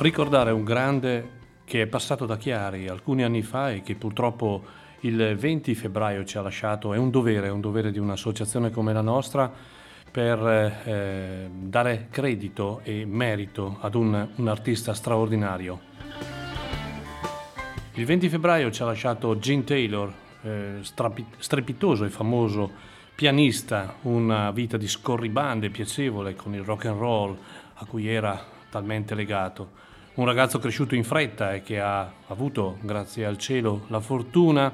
Ricordare 0.00 0.50
un 0.50 0.64
grande 0.64 1.28
che 1.62 1.82
è 1.82 1.86
passato 1.86 2.24
da 2.24 2.38
Chiari 2.38 2.88
alcuni 2.88 3.22
anni 3.22 3.42
fa 3.42 3.70
e 3.70 3.82
che 3.82 3.96
purtroppo 3.96 4.64
il 5.00 5.36
20 5.36 5.74
febbraio 5.74 6.24
ci 6.24 6.38
ha 6.38 6.40
lasciato 6.40 6.94
è 6.94 6.96
un 6.96 7.10
dovere, 7.10 7.48
è 7.48 7.50
un 7.50 7.60
dovere 7.60 7.90
di 7.90 7.98
un'associazione 7.98 8.70
come 8.70 8.94
la 8.94 9.02
nostra 9.02 9.52
per 10.10 10.38
eh, 10.86 11.50
dare 11.52 12.06
credito 12.10 12.80
e 12.82 13.04
merito 13.04 13.76
ad 13.78 13.94
un, 13.94 14.26
un 14.36 14.48
artista 14.48 14.94
straordinario. 14.94 15.80
Il 17.92 18.06
20 18.06 18.30
febbraio 18.30 18.70
ci 18.70 18.80
ha 18.80 18.86
lasciato 18.86 19.38
Gene 19.38 19.64
Taylor, 19.64 20.14
eh, 20.40 20.78
strapi- 20.80 21.26
strepitoso 21.36 22.06
e 22.06 22.08
famoso 22.08 22.70
pianista, 23.14 23.96
una 24.04 24.50
vita 24.50 24.78
di 24.78 24.88
scorribande 24.88 25.68
piacevole 25.68 26.34
con 26.34 26.54
il 26.54 26.62
rock 26.62 26.86
and 26.86 26.98
roll 26.98 27.36
a 27.74 27.84
cui 27.84 28.08
era 28.08 28.42
talmente 28.70 29.14
legato 29.14 29.88
un 30.14 30.24
ragazzo 30.24 30.58
cresciuto 30.58 30.96
in 30.96 31.04
fretta 31.04 31.54
e 31.54 31.62
che 31.62 31.80
ha 31.80 32.12
avuto, 32.26 32.78
grazie 32.80 33.24
al 33.24 33.38
cielo, 33.38 33.84
la 33.88 34.00
fortuna 34.00 34.72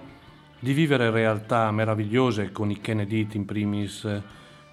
di 0.59 0.73
vivere 0.73 1.11
realtà 1.11 1.71
meravigliose 1.71 2.51
con 2.53 2.71
i 2.71 2.81
Kennedy 2.81 3.29
in 3.33 3.45
primis, 3.45 4.23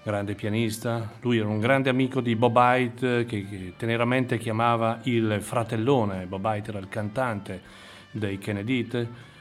grande 0.02 0.34
pianista. 0.34 1.12
Lui 1.20 1.38
era 1.38 1.48
un 1.48 1.60
grande 1.60 1.90
amico 1.90 2.20
di 2.20 2.34
Bob 2.34 2.56
Hyde 2.56 3.26
che, 3.26 3.46
che 3.46 3.74
teneramente 3.76 4.38
chiamava 4.38 5.00
il 5.02 5.38
fratellone. 5.40 6.26
Bob 6.26 6.44
Hyde 6.44 6.70
era 6.70 6.78
il 6.78 6.88
cantante 6.88 7.60
dei 8.10 8.38
Kennedy. 8.38 8.88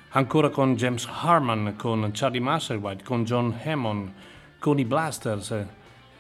Ancora 0.10 0.50
con 0.50 0.76
James 0.76 1.08
Harman, 1.10 1.76
con 1.78 2.12
Charlie 2.14 2.42
Musselwhite, 2.42 3.04
con 3.04 3.24
John 3.24 3.58
Hammond, 3.64 4.12
con 4.60 4.78
i 4.78 4.86
Blasters 4.86 5.66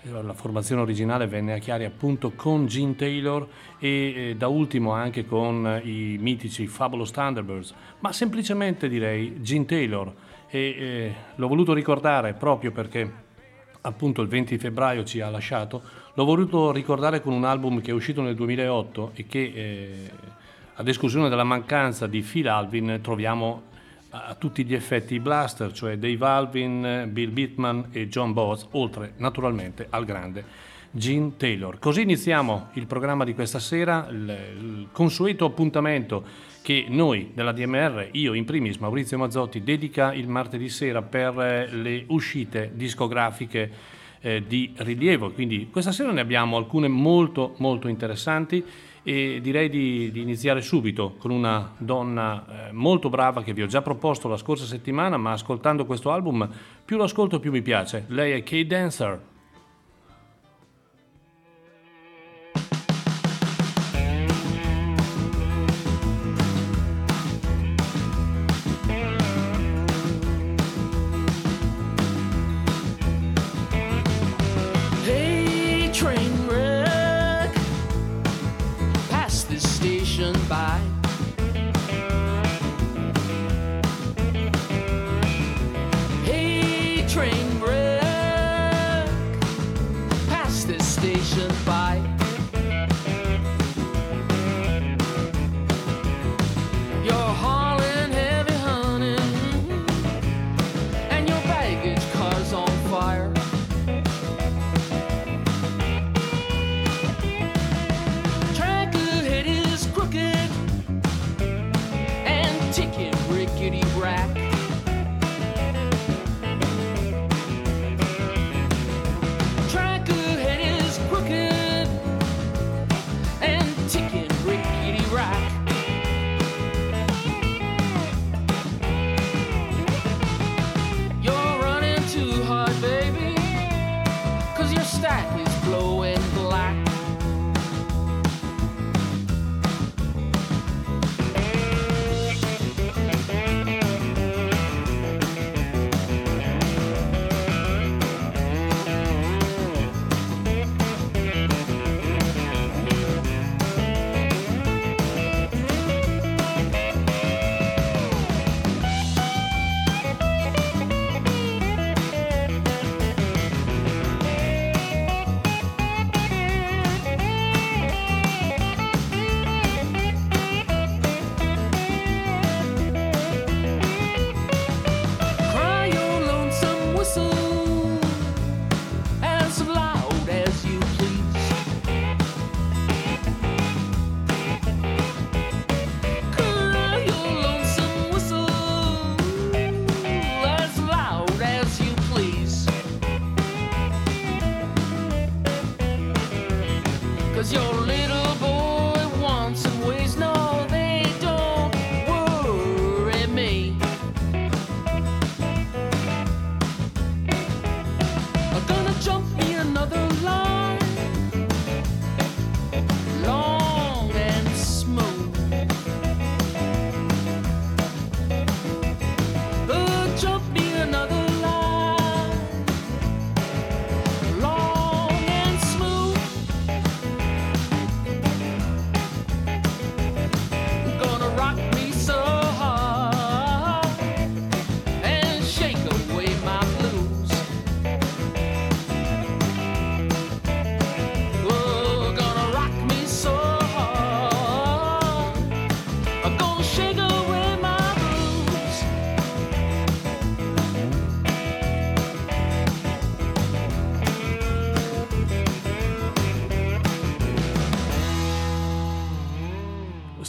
la 0.09 0.34
formazione 0.34 0.81
originale 0.81 1.28
venne 1.28 1.53
a 1.53 1.58
Chiari 1.59 1.86
appunto 1.86 2.31
con 2.36 2.66
Gene 2.66 2.96
Taylor 2.96 3.47
e 3.80 3.90
eh, 3.90 4.36
da 4.36 4.47
ultimo 4.47 4.91
anche 4.91 5.25
con 5.25 5.81
i 5.84 6.18
mitici 6.19 6.68
Fabulous 6.68 7.12
Thunderbirds, 7.12 7.74
ma 8.00 8.12
semplicemente 8.12 8.90
direi 8.90 9.42
Gene 9.42 9.66
Taylor. 9.66 10.13
E 10.50 10.59
eh, 10.59 11.16
l'ho 11.36 11.47
voluto 11.47 11.74
ricordare 11.74 12.34
proprio 12.34 12.72
perché 12.72 13.22
appunto 13.81 14.22
il 14.22 14.28
20 14.28 14.58
febbraio 14.58 15.03
ci 15.03 15.22
ha 15.22 15.30
lasciato, 15.30 15.81
l'ho 16.13 16.25
voluto 16.25 16.72
ricordare 16.72 17.22
con 17.22 17.34
un 17.34 17.46
album 17.46 17.81
che 17.81 17.92
è 17.92 17.94
uscito 17.94 18.22
nel 18.22 18.36
2008 18.36 19.12
e 19.16 19.25
che 19.25 19.52
eh, 19.53 20.12
ad 20.75 20.88
esclusione 20.88 21.30
della 21.30 21.44
mancanza 21.44 22.08
di 22.08 22.22
Phil 22.22 22.47
Alvin 22.47 23.00
troviamo 23.02 23.72
a 24.16 24.35
tutti 24.35 24.63
gli 24.63 24.75
effetti 24.75 25.16
i 25.16 25.19
blaster, 25.19 25.72
cioè 25.72 25.97
Dave 25.97 26.25
Alvin, 26.25 27.09
Bill 27.12 27.34
Bittman 27.34 27.88
e 27.91 28.07
John 28.07 28.31
Boaz, 28.31 28.68
oltre 28.72 29.13
naturalmente 29.18 29.88
al 29.90 30.06
grande 30.06 30.72
Gene 30.91 31.34
Taylor. 31.38 31.79
Così 31.79 32.01
iniziamo 32.01 32.69
il 32.74 32.85
programma 32.85 33.24
di 33.24 33.34
questa 33.34 33.57
sera, 33.57 34.07
il, 34.12 34.90
consueto 34.91 35.46
appuntamento 35.46 36.24
che 36.62 36.85
noi 36.88 37.31
della 37.34 37.51
DMR, 37.51 38.09
io 38.12 38.34
in 38.34 38.46
primis 38.46 38.78
Maurizio 38.78 39.18
Mazzotti, 39.18 39.63
dedica 39.63 40.13
il 40.13 40.28
martedì 40.28 40.69
sera 40.69 41.01
per 41.01 41.34
le 41.74 42.06
uscite 42.09 42.69
discografiche 42.75 43.72
eh, 44.22 44.44
di 44.45 44.74
rilievo. 44.78 45.31
Quindi 45.31 45.69
questa 45.72 45.91
sera 45.91 46.12
ne 46.12 46.22
abbiamo 46.22 46.56
alcune 46.57 46.88
molto 46.88 47.56
molto 47.57 47.88
interessanti 47.88 48.63
e 49.03 49.40
direi 49.41 49.69
di, 49.69 50.12
di 50.12 50.22
iniziare 50.22 50.62
subito 50.62 51.16
con 51.18 51.31
una 51.31 51.74
donna 51.78 52.68
eh, 52.69 52.72
molto 52.72 53.09
brava 53.09 53.44
che 53.44 53.53
vi 53.53 53.62
ho 53.62 53.68
già 53.68 53.81
proposto 53.81 54.28
la 54.28 54.38
scorsa 54.38 54.66
settimana, 54.66 55.18
ma 55.18 55.34
ascoltando 55.34 55.86
questo 55.86 56.12
album 56.12 56.50
più 56.84 56.97
lo 56.97 57.03
ascolto 57.03 57.40
più 57.40 57.52
mi 57.52 57.62
piace. 57.62 58.06
Lei 58.08 58.31
è 58.31 58.44
Kay 58.44 58.66
Dancer. 58.66 59.31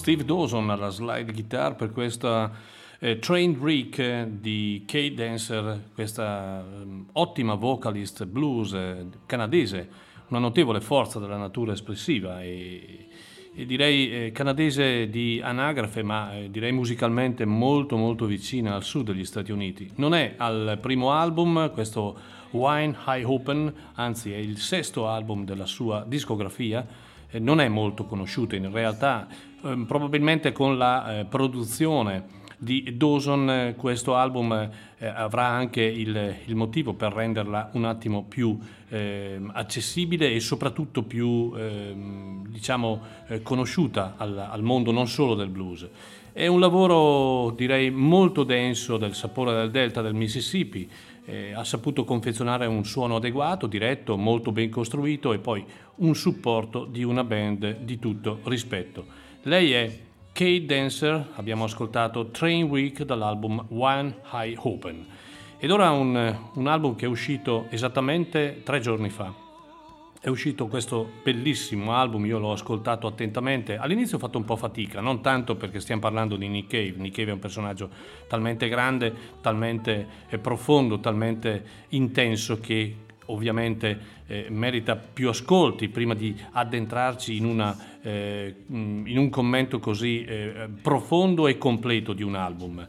Steve 0.05 0.27
Dawson 0.27 0.69
alla 0.69 0.91
slide 0.91 1.33
guitar 1.33 1.77
per 1.77 1.91
questa 1.91 2.53
eh, 2.99 3.19
Trained 3.19 3.59
Rick 3.59 4.27
di 4.27 4.83
Kate 4.87 5.15
Dancer, 5.15 5.93
questa 5.95 6.63
um, 6.63 7.07
ottima 7.13 7.55
vocalist 7.55 8.27
blues 8.27 8.75
eh, 8.75 9.07
canadese, 9.25 9.89
una 10.29 10.41
notevole 10.41 10.83
forza 10.83 11.19
della 11.19 11.39
natura 11.39 11.73
espressiva 11.73 12.43
e, 12.43 13.07
e 13.55 13.65
direi 13.65 14.27
eh, 14.27 14.33
canadese 14.33 15.09
di 15.09 15.41
anagrafe, 15.43 16.03
ma 16.03 16.37
eh, 16.37 16.51
direi 16.51 16.73
musicalmente 16.73 17.47
molto 17.47 17.97
molto 17.97 18.27
vicina 18.27 18.75
al 18.75 18.83
sud 18.83 19.07
degli 19.07 19.25
Stati 19.25 19.53
Uniti. 19.53 19.91
Non 19.95 20.13
è 20.13 20.35
al 20.37 20.77
primo 20.83 21.13
album, 21.13 21.71
questo 21.73 22.15
Wine 22.51 22.95
High 23.07 23.25
Open, 23.25 23.73
anzi 23.95 24.35
è 24.35 24.37
il 24.37 24.59
sesto 24.59 25.09
album 25.09 25.47
della 25.47 25.65
sua 25.65 26.05
discografia, 26.07 26.87
eh, 26.87 27.05
non 27.39 27.61
è 27.61 27.69
molto 27.69 28.05
conosciuta 28.05 28.57
in 28.57 28.71
realtà 28.71 29.27
Ehm, 29.65 29.87
probabilmente 29.87 30.53
con 30.53 30.77
la 30.77 31.21
eh, 31.21 31.25
produzione 31.25 32.43
di 32.59 32.97
Dawson 32.97 33.51
eh, 33.51 33.75
questo 33.77 34.15
album 34.15 34.53
eh, 34.99 35.07
avrà 35.07 35.47
anche 35.47 35.83
il, 35.83 36.37
il, 36.45 36.55
motivo 36.55 36.93
per 36.93 37.13
renderla 37.13 37.71
un 37.73 37.85
attimo 37.85 38.25
più 38.25 38.59
eh, 38.91 39.41
accessibile 39.53 40.33
e 40.33 40.41
soprattutto 40.41 41.03
più 41.03 41.53
ehm, 41.57 42.47
diciamo, 42.49 43.01
eh, 43.29 43.43
conosciuta 43.43 44.15
al, 44.19 44.37
al, 44.39 44.63
mondo 44.63 44.93
non 44.93 45.09
solo 45.09 45.35
del 45.35 45.49
blues. 45.49 45.89
È 46.33 46.47
un 46.47 46.61
lavoro 46.61 47.53
direi 47.57 47.91
molto 47.91 48.45
denso 48.45 48.99
del 48.99 49.15
sapore 49.15 49.55
del 49.55 49.71
delta 49.71 50.03
del 50.03 50.15
Mississippi, 50.15 50.89
eh, 51.25 51.53
ha 51.53 51.65
saputo 51.65 52.05
confezionare 52.05 52.67
un 52.67 52.85
suono 52.85 53.17
adeguato, 53.17 53.67
diretto, 53.67 54.17
molto 54.17 54.53
ben 54.53 54.71
costruito 54.71 55.33
e 55.33 55.39
poi 55.39 55.65
un 55.97 56.15
supporto 56.15 56.85
di 56.85 57.03
una 57.03 57.25
band 57.25 57.79
di 57.81 57.99
tutto 57.99 58.41
rispetto. 58.45 59.07
Lei 59.43 59.73
è 59.73 59.99
Kate 60.33 60.65
Dancer, 60.65 61.31
abbiamo 61.35 61.65
ascoltato 61.65 62.31
Train 62.31 62.65
Week 62.65 63.03
dall'album 63.03 63.67
One 63.71 64.17
High 64.33 64.59
Open. 64.59 65.07
Ed 65.59 65.71
ora 65.71 65.91
un, 65.91 66.37
un 66.55 66.67
album 66.67 66.97
che 66.97 67.07
è 67.07 67.09
uscito 67.09 67.67
esattamente 67.71 68.63
tre 68.65 68.81
giorni 68.81 69.11
fa. 69.11 69.44
È 70.25 70.31
uscito 70.31 70.69
questo 70.69 71.07
bellissimo 71.23 71.93
album, 71.93 72.25
io 72.25 72.39
l'ho 72.39 72.53
ascoltato 72.53 73.07
attentamente. 73.07 73.77
All'inizio 73.77 74.17
ho 74.17 74.19
fatto 74.19 74.39
un 74.39 74.47
po' 74.47 74.57
fatica, 74.57 75.03
non 75.03 75.21
tanto 75.21 75.55
perché 75.55 75.81
stiamo 75.81 76.01
parlando 76.01 76.37
di 76.37 76.49
Nick 76.49 76.71
Cave. 76.71 76.95
Nick 76.97 77.17
Cave 77.17 77.29
è 77.29 77.35
un 77.35 77.41
personaggio 77.41 77.91
talmente 78.27 78.69
grande, 78.71 79.13
talmente 79.43 80.07
eh, 80.31 80.39
profondo, 80.39 80.99
talmente 80.99 81.63
intenso 81.91 82.59
che 82.59 82.97
ovviamente 83.27 83.99
eh, 84.27 84.47
merita 84.49 84.97
più 84.97 85.29
ascolti 85.29 85.91
prima 85.91 86.15
di 86.15 86.35
addentrarci 86.53 87.37
in, 87.37 87.45
una, 87.45 87.77
eh, 88.01 88.63
mm, 88.73 89.07
in 89.07 89.19
un 89.19 89.29
commento 89.29 89.79
così 89.79 90.25
eh, 90.25 90.71
profondo 90.81 91.49
e 91.49 91.59
completo 91.59 92.15
di 92.15 92.23
un 92.23 92.35
album. 92.35 92.89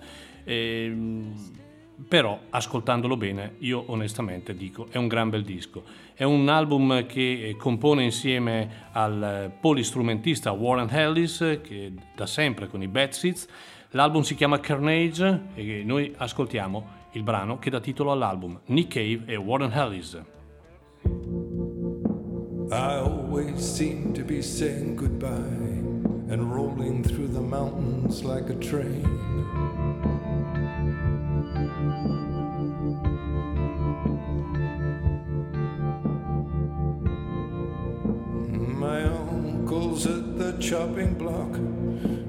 Però 2.08 2.38
ascoltandolo 2.50 3.16
bene 3.16 3.56
io 3.60 3.86
onestamente 3.88 4.56
dico 4.56 4.88
è 4.90 4.98
un 4.98 5.08
gran 5.08 5.30
bel 5.30 5.44
disco. 5.44 5.84
È 6.14 6.24
un 6.24 6.50
album 6.50 7.06
che 7.06 7.48
eh, 7.48 7.56
compone 7.56 8.04
insieme 8.04 8.90
al 8.92 9.52
polistrumentista 9.60 10.52
Warren 10.52 10.90
Ellis 10.90 11.60
che 11.64 11.94
da 12.14 12.26
sempre 12.26 12.68
con 12.68 12.82
i 12.82 12.88
Bad 12.88 13.12
Seeds. 13.12 13.48
L'album 13.92 14.24
si 14.24 14.36
chiama 14.36 14.60
Carnage 14.60 15.42
e 15.56 15.84
noi 15.86 16.14
ascoltiamo 16.18 17.04
il 17.14 17.24
brano 17.24 17.60
che 17.60 17.70
dà 17.70 17.80
titolo 17.80 18.12
all'album, 18.12 18.60
Nick 18.66 18.94
Cave 18.94 19.32
e 19.32 19.38
Warren 19.38 19.72
Ellis. 19.72 20.22
I 22.72 22.98
always 22.98 23.60
seem 23.60 24.12
to 24.14 24.24
be 24.24 24.42
saying 24.42 24.96
goodbye 24.96 25.84
and 26.30 26.52
rolling 26.52 27.04
through 27.04 27.32
the 27.32 27.40
mountains 27.40 28.24
like 28.24 28.50
a 28.50 28.56
train. 28.56 29.75
At 39.76 40.38
the 40.38 40.56
chopping 40.58 41.16
block, 41.16 41.52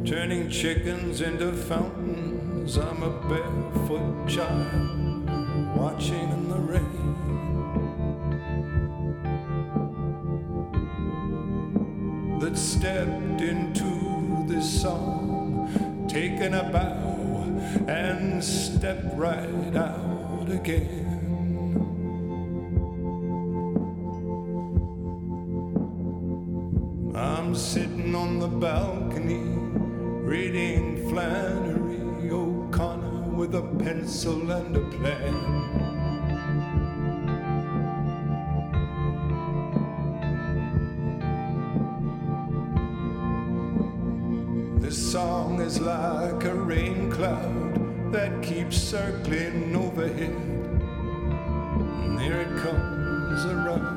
turning 0.05 0.51
chickens 0.51 1.21
into 1.21 1.53
fountains. 1.53 2.77
I'm 2.77 3.05
a 3.05 3.11
barefoot 3.29 4.29
child 4.29 5.31
watching 5.77 6.29
in 6.29 6.49
the 6.49 6.59
rain. 6.59 6.83
that 12.41 12.59
stepped 12.59 13.41
into 13.41 14.45
this 14.49 14.83
song, 14.83 16.07
taken 16.09 16.53
a 16.53 16.65
bow 16.65 17.87
and 17.87 18.43
stepped 18.43 19.15
right 19.15 19.77
out 19.77 20.49
again. 20.51 21.06
Balcony 28.61 29.43
reading 30.25 31.09
Flannery 31.11 32.31
O'Connor 32.31 33.35
with 33.35 33.55
a 33.55 33.63
pencil 33.85 34.51
and 34.51 34.75
a 34.77 34.81
plan. 34.97 35.35
This 44.81 45.13
song 45.13 45.61
is 45.61 45.79
like 45.81 46.45
a 46.45 46.55
rain 46.55 47.11
cloud 47.11 48.13
that 48.13 48.43
keeps 48.43 48.79
circling 48.79 49.77
overhead. 49.77 50.31
And 52.05 52.19
there 52.19 52.41
it 52.41 52.57
comes 52.63 53.45
around 53.45 53.96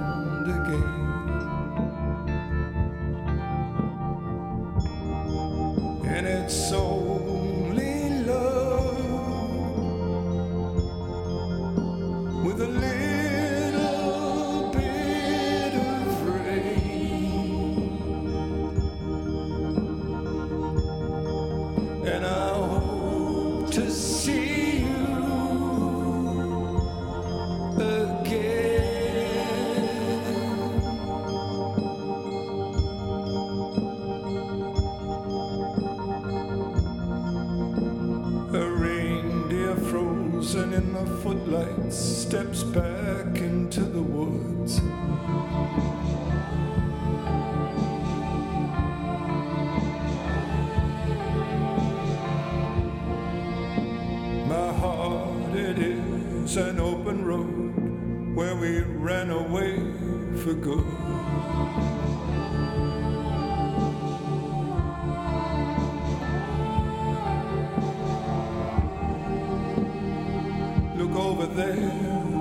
there, 71.60 71.76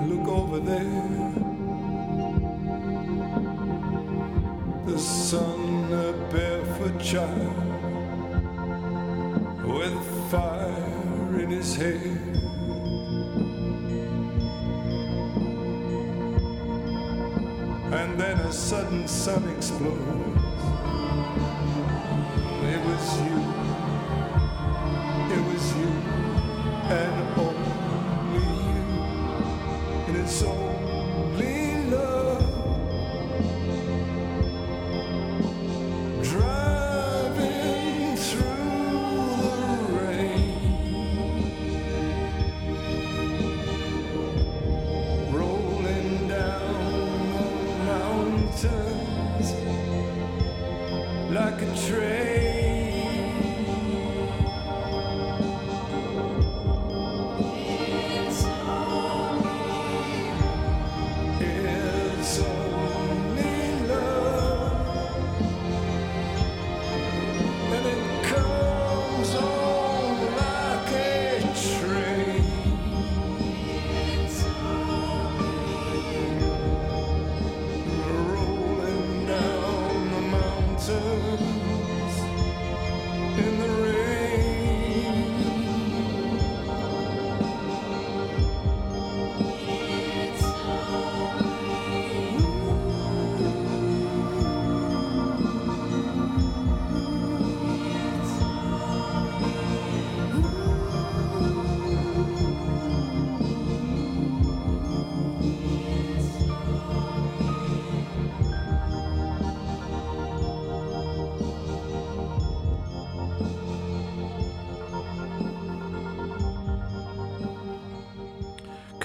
look 0.06 0.28
over 0.28 0.60
there. 0.60 1.32
The 4.86 4.98
sun, 4.98 5.92
a 5.92 6.12
barefoot 6.32 7.00
child 7.00 7.56
with 9.64 10.30
fire 10.30 11.40
in 11.40 11.50
his 11.50 11.74
hair. 11.74 12.00
And 18.00 18.20
then 18.20 18.38
a 18.38 18.52
sudden 18.52 19.08
sun 19.08 19.48
explodes. 19.56 20.27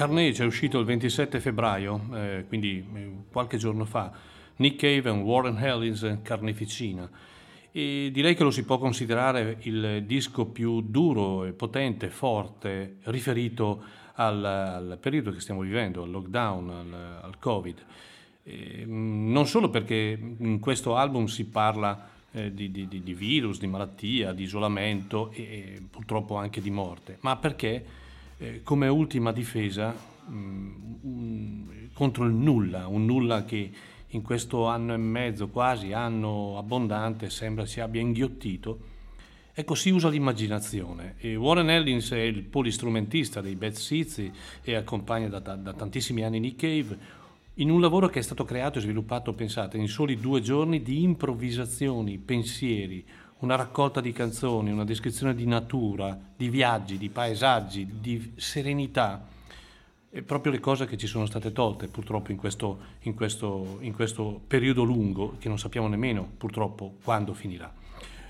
Carnage 0.03 0.43
è 0.43 0.45
uscito 0.45 0.79
il 0.79 0.85
27 0.85 1.39
febbraio, 1.39 2.09
eh, 2.13 2.43
quindi 2.49 2.85
eh, 2.93 3.11
qualche 3.31 3.55
giorno 3.55 3.85
fa. 3.85 4.11
Nick 4.57 4.75
Cave 4.75 5.09
and 5.09 5.23
Warren 5.23 5.57
Ellis 5.57 6.17
Carneficina. 6.21 7.09
E 7.71 8.09
direi 8.11 8.35
che 8.35 8.43
lo 8.43 8.51
si 8.51 8.65
può 8.65 8.77
considerare 8.79 9.59
il 9.61 10.03
disco 10.05 10.47
più 10.47 10.81
duro 10.81 11.45
e 11.45 11.53
potente, 11.53 12.09
forte, 12.09 12.97
riferito 13.03 13.81
al, 14.15 14.43
al 14.43 14.97
periodo 14.99 15.31
che 15.31 15.39
stiamo 15.39 15.61
vivendo, 15.61 16.03
al 16.03 16.11
lockdown, 16.11 16.69
al, 16.69 17.19
al 17.21 17.39
Covid. 17.39 17.85
E, 18.43 18.85
mh, 18.85 19.31
non 19.31 19.47
solo 19.47 19.69
perché 19.69 20.19
in 20.37 20.59
questo 20.59 20.97
album 20.97 21.27
si 21.27 21.45
parla 21.45 22.09
eh, 22.33 22.53
di- 22.53 22.71
di- 22.71 22.89
di 22.89 23.13
virus, 23.13 23.57
di 23.57 23.67
malattia, 23.67 24.33
di 24.33 24.43
isolamento 24.43 25.31
e, 25.31 25.41
e 25.43 25.81
purtroppo 25.89 26.35
anche 26.35 26.59
di 26.59 26.71
morte, 26.71 27.19
ma 27.21 27.37
perché 27.37 28.01
eh, 28.43 28.61
come 28.63 28.87
ultima 28.87 29.31
difesa 29.31 29.91
mh, 30.27 30.33
un- 31.01 31.65
contro 31.93 32.25
il 32.25 32.33
nulla, 32.33 32.87
un 32.87 33.05
nulla 33.05 33.45
che 33.45 33.71
in 34.07 34.21
questo 34.21 34.67
anno 34.67 34.93
e 34.93 34.97
mezzo, 34.97 35.47
quasi 35.47 35.91
anno 35.93 36.57
abbondante, 36.57 37.29
sembra 37.29 37.65
si 37.65 37.79
abbia 37.79 38.01
inghiottito. 38.01 38.91
Ecco, 39.53 39.75
si 39.75 39.89
usa 39.89 40.09
l'immaginazione. 40.09 41.15
E 41.19 41.35
Warren 41.35 41.69
Ellis 41.69 42.11
è 42.11 42.19
il 42.19 42.43
polistrumentista 42.43 43.41
dei 43.41 43.55
Bad 43.55 43.73
Seeds 43.73 44.29
e 44.63 44.75
accompagna 44.75 45.29
da, 45.29 45.39
da- 45.39 45.55
da 45.55 45.73
tantissimi 45.73 46.23
anni 46.23 46.39
Nick 46.39 46.59
Cave 46.59 47.21
in 47.57 47.69
un 47.69 47.79
lavoro 47.79 48.07
che 48.07 48.19
è 48.19 48.23
stato 48.23 48.45
creato 48.45 48.79
e 48.79 48.81
sviluppato, 48.81 49.33
pensate, 49.33 49.77
in 49.77 49.87
soli 49.87 50.19
due 50.19 50.41
giorni 50.41 50.81
di 50.81 51.03
improvvisazioni, 51.03 52.17
pensieri, 52.17 53.05
una 53.43 53.55
raccolta 53.55 53.99
di 53.99 54.13
canzoni, 54.13 54.71
una 54.71 54.85
descrizione 54.85 55.35
di 55.35 55.45
natura, 55.45 56.17
di 56.35 56.47
viaggi, 56.47 56.97
di 56.97 57.09
paesaggi, 57.09 57.99
di 57.99 58.31
serenità. 58.37 59.27
E 60.09 60.21
proprio 60.21 60.53
le 60.53 60.61
cose 60.61 60.85
che 60.85 60.95
ci 60.95 61.07
sono 61.07 61.25
state 61.25 61.51
tolte 61.51 61.87
purtroppo 61.87 62.31
in 62.31 62.37
questo, 62.37 62.79
in 63.01 63.13
questo- 63.13 63.79
in 63.81 63.93
questo 63.93 64.39
periodo 64.47 64.83
lungo 64.83 65.35
che 65.39 65.49
non 65.49 65.59
sappiamo 65.59 65.89
nemmeno 65.89 66.29
purtroppo 66.37 66.95
quando 67.03 67.33
finirà. 67.33 67.71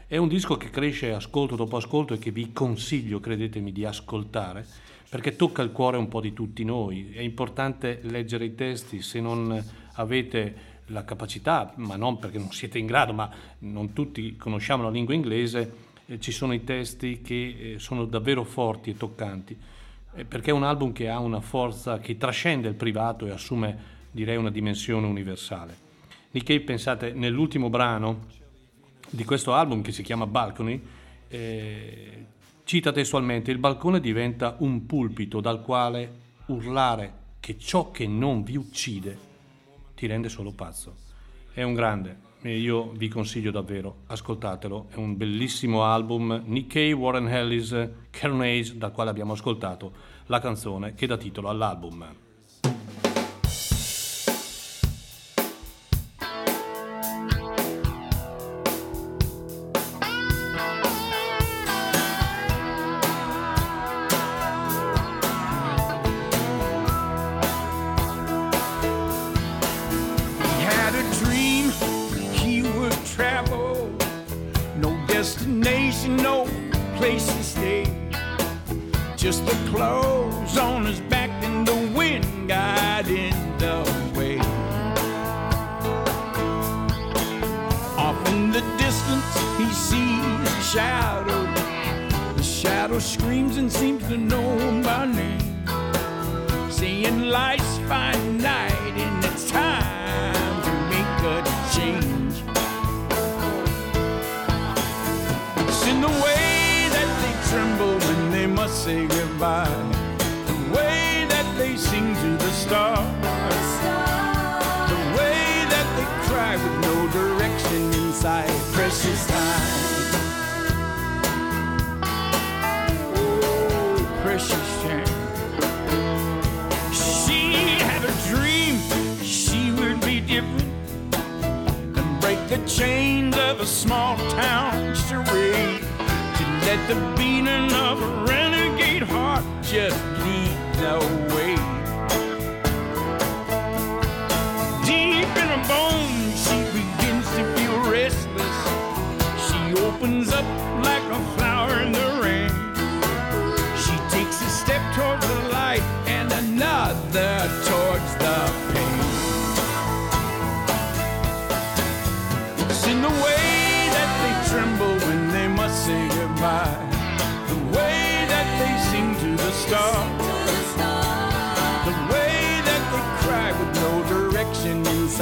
È 0.08 0.18
un 0.18 0.28
disco 0.28 0.58
che 0.58 0.72
cresce 0.72 1.14
ascolto 1.14 1.56
dopo 1.56 1.78
ascolto 1.78 2.16
e 2.16 2.18
che 2.18 2.32
vi 2.32 2.52
consiglio, 2.52 3.20
credetemi, 3.20 3.72
di 3.72 3.86
ascoltare 3.86 4.66
perché 5.10 5.36
tocca 5.36 5.62
il 5.62 5.72
cuore 5.72 5.98
un 5.98 6.08
po' 6.08 6.22
di 6.22 6.34
tutti 6.34 6.64
noi. 6.64 7.12
È 7.12 7.22
importante 7.22 8.00
leggere 8.02 8.46
i 8.46 8.56
testi 8.56 9.04
se 9.04 9.20
non 9.20 9.64
avete 9.94 10.73
la 10.88 11.04
capacità, 11.04 11.74
ma 11.78 11.96
non 11.96 12.20
perché 12.20 12.38
non 12.38 12.52
siete 12.52 12.78
in 12.78 12.86
grado, 12.86 13.14
ma 13.14 13.30
non 13.60 13.94
tutti 13.94 14.36
conosciamo 14.36 14.84
la 14.84 14.90
lingua 14.90 15.14
inglese, 15.14 15.92
eh, 16.06 16.20
ci 16.20 16.32
sono 16.32 16.54
i 16.54 16.64
testi 16.64 17.22
che 17.22 17.74
eh, 17.74 17.80
sono 17.80 18.06
davvero 18.06 18.44
forti 18.44 18.90
e 18.90 18.98
toccanti, 18.98 19.58
eh, 20.16 20.26
perché 20.26 20.52
è 20.52 20.54
un 20.54 20.64
album 20.64 20.92
che 20.92 21.10
ha 21.10 21.20
una 21.20 21.40
forza 21.40 22.00
che 22.00 22.18
trascende 22.18 22.68
il 22.68 22.76
privato 22.76 23.26
e 23.26 23.32
assume, 23.32 23.92
direi, 24.12 24.36
una 24.36 24.52
dimensione 24.52 25.08
universale. 25.08 25.78
Nick 26.32 26.60
pensate, 26.62 27.14
nell'ultimo 27.14 27.70
brano 27.70 28.26
di 29.10 29.24
questo 29.24 29.54
album 29.54 29.82
che 29.82 29.92
si 29.92 30.04
chiama 30.04 30.26
Balcony, 30.26 30.82
eh, 31.28 32.26
cita 32.64 32.92
testualmente, 32.92 33.52
il 33.52 33.58
balcone 33.60 34.00
diventa 34.00 34.56
un 34.60 34.86
pulpito 34.86 35.40
dal 35.40 35.62
quale 35.62 36.22
urlare 36.48 37.22
che 37.40 37.58
ciò 37.58 37.92
che 37.92 38.08
non 38.08 38.44
vi 38.44 38.56
uccide 38.56 39.32
ti 40.04 40.10
rende 40.10 40.28
solo 40.28 40.52
pazzo. 40.52 40.96
È 41.54 41.64
un 41.64 41.74
grande 41.74 42.32
e 42.42 42.58
io 42.58 42.92
vi 42.92 43.08
consiglio 43.08 43.52
davvero, 43.52 44.00
ascoltatelo, 44.08 44.88
è 44.90 44.98
un 44.98 45.16
bellissimo 45.16 45.86
album, 45.86 46.44
Cave, 46.68 46.92
Warren 46.92 47.30
Ellis, 47.30 47.90
Carnage, 48.10 48.78
dal 48.78 48.92
quale 48.92 49.10
abbiamo 49.12 49.32
ascoltato 49.32 49.94
la 50.26 50.40
canzone 50.40 50.94
che 50.94 51.08
dà 51.08 51.16
titolo 51.16 51.48
all'album. 51.48 52.23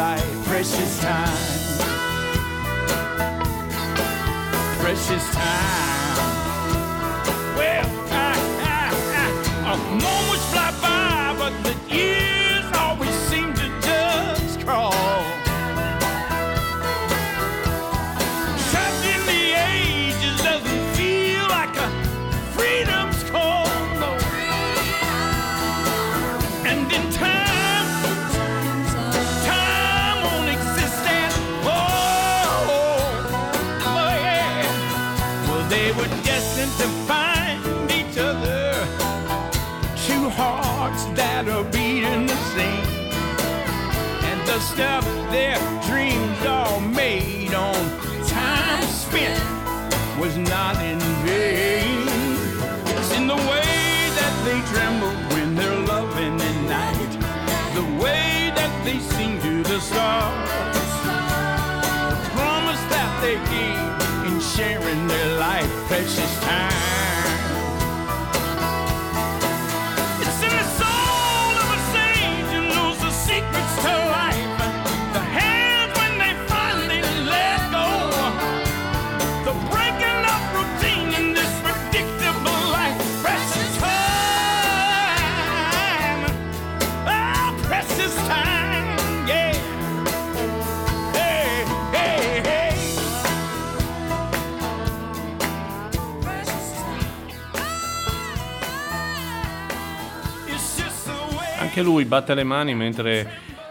Inside. 0.02 0.46
Precious 0.46 1.00
time, 1.00 1.38
precious 4.80 5.32
time. 5.34 5.91
Stuff 44.62 45.04
their 45.32 45.58
dreams 45.88 46.46
all 46.46 46.80
made 46.80 47.54
on 47.54 47.74
time 48.28 48.84
spent 48.84 49.44
was 50.20 50.38
not 50.38 50.76
in 50.84 51.00
vain. 51.26 51.81
Anche 101.72 101.84
lui 101.84 102.04
batte 102.04 102.34
le 102.34 102.44
mani 102.44 102.76
mentre 102.76 103.26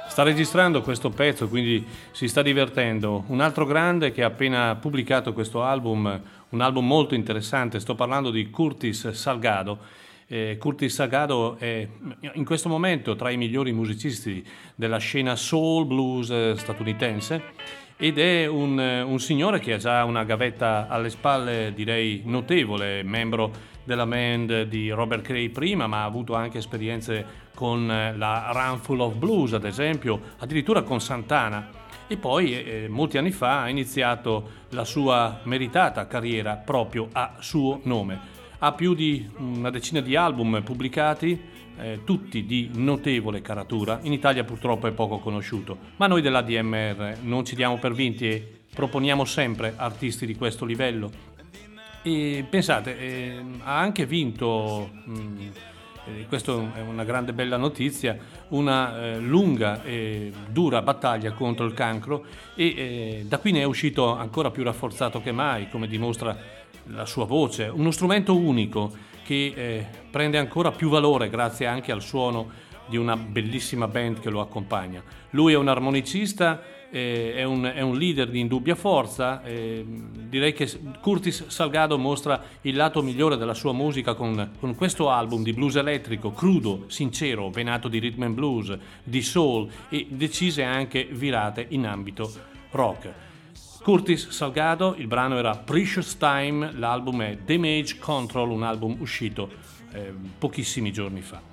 sta 0.08 0.22
registrando 0.22 0.80
questo 0.80 1.10
pezzo, 1.10 1.48
quindi 1.48 1.84
si 2.12 2.28
sta 2.28 2.40
divertendo. 2.40 3.24
Un 3.26 3.42
altro 3.42 3.66
grande 3.66 4.10
che 4.10 4.22
ha 4.22 4.28
appena 4.28 4.74
pubblicato 4.76 5.34
questo 5.34 5.62
album, 5.62 6.18
un 6.48 6.60
album 6.62 6.86
molto 6.86 7.14
interessante, 7.14 7.78
sto 7.78 7.94
parlando 7.94 8.30
di 8.30 8.48
Curtis 8.48 9.10
Salgado. 9.10 9.80
Eh, 10.26 10.56
Curtis 10.58 10.94
Salgado 10.94 11.58
è 11.58 11.86
in 12.32 12.44
questo 12.46 12.70
momento 12.70 13.16
tra 13.16 13.28
i 13.28 13.36
migliori 13.36 13.70
musicisti 13.70 14.42
della 14.74 14.96
scena 14.96 15.36
soul 15.36 15.84
blues 15.84 16.30
eh, 16.30 16.54
statunitense 16.56 17.42
ed 17.98 18.18
è 18.18 18.46
un, 18.46 18.80
eh, 18.80 19.02
un 19.02 19.20
signore 19.20 19.60
che 19.60 19.74
ha 19.74 19.76
già 19.76 20.04
una 20.04 20.24
gavetta 20.24 20.86
alle 20.88 21.10
spalle, 21.10 21.74
direi 21.74 22.22
notevole, 22.24 23.02
membro 23.02 23.52
della 23.84 24.06
band 24.06 24.62
di 24.62 24.90
Robert 24.90 25.22
Cray 25.22 25.48
prima, 25.48 25.86
ma 25.86 26.02
ha 26.02 26.04
avuto 26.04 26.34
anche 26.34 26.58
esperienze 26.58 27.48
con 27.54 27.90
eh, 27.90 28.16
la 28.16 28.50
Run 28.52 28.78
Full 28.78 29.00
of 29.00 29.14
Blues, 29.14 29.52
ad 29.52 29.64
esempio, 29.64 30.20
addirittura 30.38 30.82
con 30.82 31.00
Santana. 31.00 31.68
E 32.06 32.16
poi, 32.16 32.54
eh, 32.54 32.86
molti 32.88 33.18
anni 33.18 33.30
fa, 33.30 33.62
ha 33.62 33.68
iniziato 33.68 34.66
la 34.70 34.84
sua 34.84 35.40
meritata 35.44 36.06
carriera 36.06 36.56
proprio 36.56 37.08
a 37.12 37.36
suo 37.38 37.80
nome. 37.84 38.18
Ha 38.58 38.72
più 38.72 38.94
di 38.94 39.28
una 39.38 39.70
decina 39.70 40.00
di 40.00 40.16
album 40.16 40.62
pubblicati, 40.62 41.40
eh, 41.78 42.00
tutti 42.04 42.44
di 42.44 42.70
notevole 42.74 43.40
caratura. 43.40 44.00
In 44.02 44.12
Italia 44.12 44.44
purtroppo 44.44 44.86
è 44.86 44.92
poco 44.92 45.18
conosciuto, 45.18 45.76
ma 45.96 46.06
noi 46.06 46.20
dell'ADMR 46.20 47.18
non 47.22 47.44
ci 47.44 47.54
diamo 47.54 47.78
per 47.78 47.92
vinti 47.92 48.28
e 48.28 48.60
proponiamo 48.74 49.24
sempre 49.24 49.74
artisti 49.76 50.26
di 50.26 50.34
questo 50.34 50.64
livello. 50.64 51.10
E 52.02 52.46
pensate, 52.48 52.98
eh, 52.98 53.44
ha 53.62 53.78
anche 53.78 54.06
vinto, 54.06 54.90
mh, 55.04 55.50
eh, 56.06 56.26
questa 56.28 56.52
è 56.74 56.80
una 56.80 57.04
grande 57.04 57.34
bella 57.34 57.58
notizia, 57.58 58.16
una 58.48 59.02
eh, 59.02 59.18
lunga 59.18 59.82
e 59.84 60.32
dura 60.48 60.80
battaglia 60.80 61.32
contro 61.32 61.66
il 61.66 61.74
cancro 61.74 62.24
e 62.54 62.64
eh, 62.64 63.24
da 63.26 63.36
qui 63.38 63.52
ne 63.52 63.60
è 63.60 63.64
uscito 63.64 64.16
ancora 64.16 64.50
più 64.50 64.62
rafforzato 64.62 65.20
che 65.20 65.30
mai, 65.30 65.68
come 65.68 65.86
dimostra 65.86 66.34
la 66.86 67.04
sua 67.04 67.26
voce, 67.26 67.64
uno 67.64 67.90
strumento 67.90 68.34
unico 68.34 68.90
che 69.22 69.52
eh, 69.54 69.86
prende 70.10 70.38
ancora 70.38 70.72
più 70.72 70.88
valore 70.88 71.28
grazie 71.28 71.66
anche 71.66 71.92
al 71.92 72.00
suono 72.00 72.68
di 72.86 72.96
una 72.96 73.16
bellissima 73.16 73.86
band 73.86 74.20
che 74.20 74.30
lo 74.30 74.40
accompagna. 74.40 75.02
Lui 75.30 75.52
è 75.52 75.56
un 75.56 75.68
armonicista, 75.68 76.60
eh, 76.90 77.34
è, 77.34 77.44
un, 77.44 77.64
è, 77.64 77.80
un, 77.80 77.96
leader 77.96 78.28
di 78.28 78.40
indubbia 78.40 78.74
forza, 78.74 79.42
eh, 79.42 79.84
direi 79.86 80.52
che 80.52 80.68
Curtis 81.00 81.46
Salgado 81.46 81.98
mostra 81.98 82.42
il 82.62 82.74
lato 82.74 83.02
migliore 83.02 83.36
della 83.36 83.54
sua 83.54 83.72
musica 83.72 84.14
con, 84.14 84.52
con 84.58 84.74
questo 84.74 85.10
album 85.10 85.42
di 85.42 85.52
blues 85.52 85.76
elettrico, 85.76 86.32
crudo, 86.32 86.84
sincero, 86.88 87.50
venato 87.50 87.88
di 87.88 87.98
rhythm 87.98 88.22
and 88.22 88.34
blues, 88.34 88.76
di 89.02 89.22
soul 89.22 89.68
e 89.88 90.06
decise 90.10 90.62
anche 90.62 91.04
virate 91.10 91.66
in 91.70 91.86
ambito 91.86 92.30
rock. 92.70 93.12
Curtis 93.82 94.28
Salgado, 94.28 94.94
il 94.98 95.06
brano 95.06 95.38
era 95.38 95.56
Precious 95.56 96.18
Time, 96.18 96.72
l'album 96.72 97.22
è 97.22 97.38
Damage 97.38 97.98
Control, 97.98 98.50
un 98.50 98.62
album 98.62 98.96
uscito 98.98 99.50
eh, 99.92 100.12
pochissimi 100.38 100.92
giorni 100.92 101.22
fa. 101.22 101.49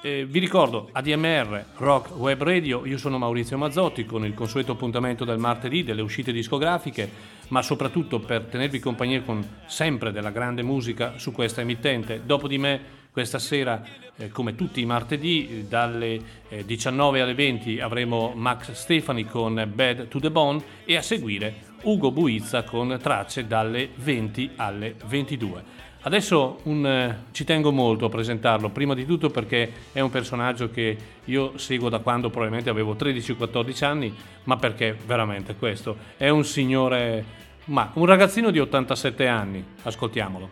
Eh, 0.00 0.26
vi 0.26 0.38
ricordo 0.38 0.90
ADMR 0.92 1.64
Rock 1.78 2.14
Web 2.14 2.44
Radio, 2.44 2.86
io 2.86 2.98
sono 2.98 3.18
Maurizio 3.18 3.58
Mazzotti 3.58 4.04
con 4.04 4.24
il 4.24 4.32
consueto 4.32 4.72
appuntamento 4.72 5.24
del 5.24 5.38
martedì 5.38 5.82
delle 5.82 6.02
uscite 6.02 6.30
discografiche, 6.30 7.10
ma 7.48 7.62
soprattutto 7.62 8.20
per 8.20 8.44
tenervi 8.44 8.78
compagnia 8.78 9.22
con 9.22 9.44
sempre 9.66 10.12
della 10.12 10.30
grande 10.30 10.62
musica 10.62 11.18
su 11.18 11.32
questa 11.32 11.62
emittente. 11.62 12.22
Dopo 12.24 12.46
di 12.46 12.58
me 12.58 12.96
Questa 13.10 13.40
sera, 13.40 13.82
eh, 14.16 14.28
come 14.28 14.54
tutti 14.54 14.80
i 14.80 14.86
martedì, 14.86 15.64
dalle 15.66 16.20
eh, 16.50 16.64
19 16.64 17.20
alle 17.20 17.34
20 17.34 17.80
avremo 17.80 18.32
Max 18.36 18.70
Stefani 18.70 19.24
con 19.24 19.68
Bad 19.74 20.06
to 20.06 20.20
the 20.20 20.30
Bone 20.30 20.62
e 20.84 20.94
a 20.94 21.02
seguire 21.02 21.66
Ugo 21.82 22.12
Buizza 22.12 22.62
con 22.62 22.96
tracce 23.02 23.48
dalle 23.48 23.88
20 23.96 24.50
alle 24.54 24.94
22. 25.04 25.87
Adesso 26.08 26.60
un, 26.62 26.86
eh, 26.86 27.24
ci 27.32 27.44
tengo 27.44 27.70
molto 27.70 28.06
a 28.06 28.08
presentarlo, 28.08 28.70
prima 28.70 28.94
di 28.94 29.04
tutto 29.04 29.28
perché 29.28 29.70
è 29.92 30.00
un 30.00 30.08
personaggio 30.08 30.70
che 30.70 30.96
io 31.26 31.58
seguo 31.58 31.90
da 31.90 31.98
quando 31.98 32.30
probabilmente 32.30 32.70
avevo 32.70 32.94
13-14 32.94 33.84
anni, 33.84 34.16
ma 34.44 34.56
perché 34.56 34.96
veramente 35.04 35.54
questo 35.54 35.98
è 36.16 36.30
un 36.30 36.46
signore, 36.46 37.22
ma 37.66 37.90
un 37.92 38.06
ragazzino 38.06 38.50
di 38.50 38.58
87 38.58 39.26
anni, 39.26 39.62
ascoltiamolo. 39.82 40.48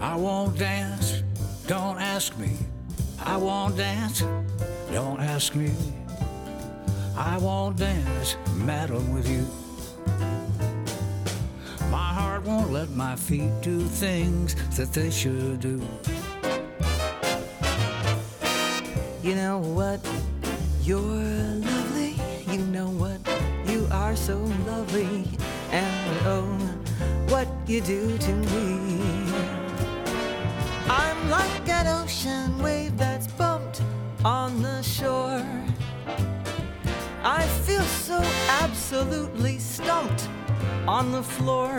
I 0.00 0.14
won't 0.14 0.56
dance, 0.56 1.24
don't 1.66 1.98
ask 1.98 2.36
me. 2.36 2.73
I 3.26 3.36
won't 3.38 3.76
dance, 3.76 4.20
don't 4.92 5.18
ask 5.18 5.54
me. 5.54 5.72
I 7.16 7.38
won't 7.38 7.78
dance, 7.78 8.36
madam, 8.54 9.14
with 9.14 9.26
you. 9.28 9.46
My 11.90 12.12
heart 12.12 12.44
won't 12.44 12.70
let 12.70 12.90
my 12.90 13.16
feet 13.16 13.50
do 13.62 13.80
things 13.80 14.54
that 14.76 14.92
they 14.92 15.10
should 15.10 15.60
do. 15.60 15.80
You 19.22 19.34
know 19.36 19.58
what? 19.58 20.00
You're 20.82 21.00
lovely. 21.00 22.16
You 22.52 22.58
know 22.66 22.88
what? 22.88 23.20
You 23.66 23.88
are 23.90 24.14
so 24.14 24.36
lovely. 24.66 25.24
And 25.70 26.26
oh, 26.26 26.44
what 27.28 27.48
you 27.66 27.80
do 27.80 28.18
to 28.18 28.32
me. 28.34 29.24
I'm 30.88 31.30
like 31.30 31.68
an 31.68 31.86
ocean 31.86 32.58
wave 32.62 32.96
on 34.24 34.62
the 34.62 34.82
shore. 34.82 35.44
I 37.22 37.42
feel 37.66 37.82
so 37.82 38.22
absolutely 38.48 39.58
stumped 39.58 40.28
on 40.88 41.12
the 41.12 41.22
floor. 41.22 41.78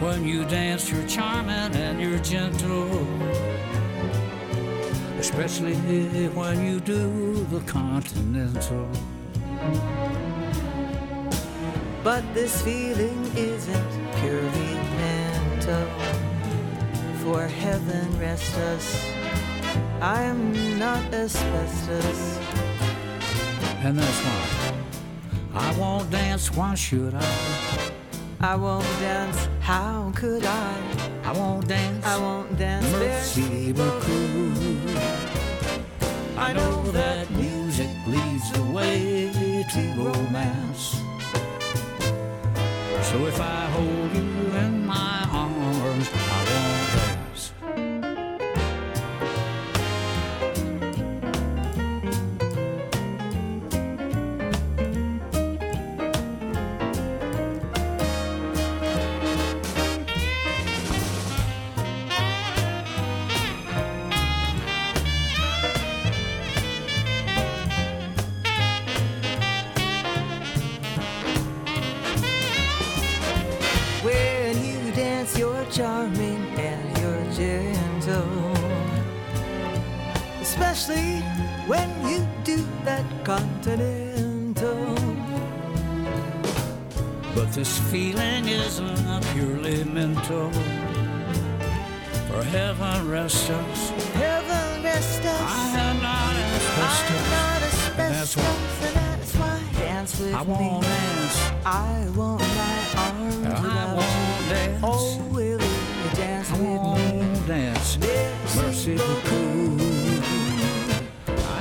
When 0.00 0.26
you 0.26 0.44
dance, 0.44 0.90
you're 0.90 1.06
charming 1.06 1.74
and 1.74 2.00
you're 2.00 2.18
gentle. 2.18 2.88
Especially 5.18 5.74
when 6.28 6.64
you 6.64 6.80
do 6.80 7.44
the 7.44 7.60
continental. 7.60 8.88
But 12.02 12.22
this 12.34 12.62
feeling 12.62 13.24
isn't 13.36 13.90
purely 14.16 14.74
mental. 14.96 16.19
For 17.22 17.46
heaven 17.46 18.18
rest 18.18 18.56
us, 18.56 19.12
I'm 20.00 20.78
not 20.78 21.02
asbestos. 21.12 22.38
And 23.84 23.98
that's 23.98 24.20
why 24.24 24.72
I 25.54 25.76
won't 25.78 26.10
dance, 26.10 26.50
why 26.50 26.74
should 26.74 27.14
I? 27.14 27.92
I 28.40 28.56
won't 28.56 28.84
dance, 29.00 29.48
how 29.60 30.12
could 30.14 30.44
I? 30.44 31.00
I 31.24 31.32
won't 31.32 31.68
dance. 31.68 32.06
I 32.06 32.16
won't 32.18 32.56
dance, 32.58 32.90
Merci 32.92 33.72
beaucoup. 33.72 34.40
I 36.38 36.52
know 36.54 36.82
that 36.92 37.30
music 37.30 37.90
leads 38.06 38.50
the 38.52 38.62
way 38.62 39.30
to 39.72 39.80
romance. 40.02 41.02
So 43.02 43.26
if 43.26 43.38
I 43.38 43.66
hold 43.74 44.10
you 44.16 44.30
rest 93.22 93.50
us, 93.50 93.90
Heaven 94.14 94.82
rest 94.82 95.24
us. 95.24 95.40
I 95.40 95.78
am 95.78 96.02
not 96.02 96.36
I'm 96.36 97.30
not 97.30 97.62
asbestos. 97.62 97.98
That's 97.98 98.36
why 98.36 98.86
and 98.86 98.96
that's 98.96 99.34
why 99.36 99.62
dance 99.78 100.18
with 100.20 100.34
I 100.34 100.44
me. 100.44 100.50
won't 100.50 100.82
dance. 100.82 101.36
I 101.66 102.06
want 102.16 102.40
my 102.40 102.78
arms 102.96 103.46
I 103.46 103.48
around 103.50 103.96
won't 103.96 104.48
dance. 104.48 104.80
Oh, 104.82 105.18
will 105.32 105.42
you 105.42 105.58
dance 106.14 106.50
I 106.50 106.52
with 106.54 106.62
me? 106.62 106.68
won't 106.68 107.46
dance. 107.46 107.98
Mercy 108.56 108.96
beaucoup. 108.96 109.80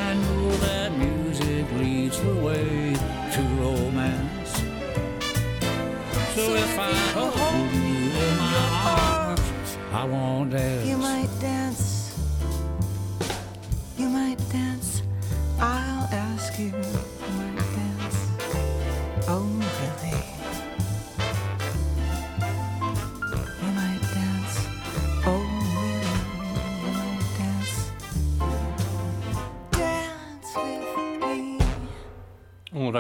I 0.01 0.13
know 0.13 0.51
that 0.67 0.91
music 0.97 1.65
leads 1.77 2.21
the 2.21 2.35
way 2.35 2.93
to 3.33 3.41
romance. 3.61 4.51
So 6.35 6.55
if 6.55 6.79
I 6.79 6.91
hold 7.13 7.71
you 7.73 8.11
in 8.25 8.37
my 8.37 8.59
arms, 8.95 9.77
I 9.91 10.03
won't 10.05 10.51
dance. 10.51 10.87
You 10.87 10.97
might 10.97 11.13
dance. 11.13 11.18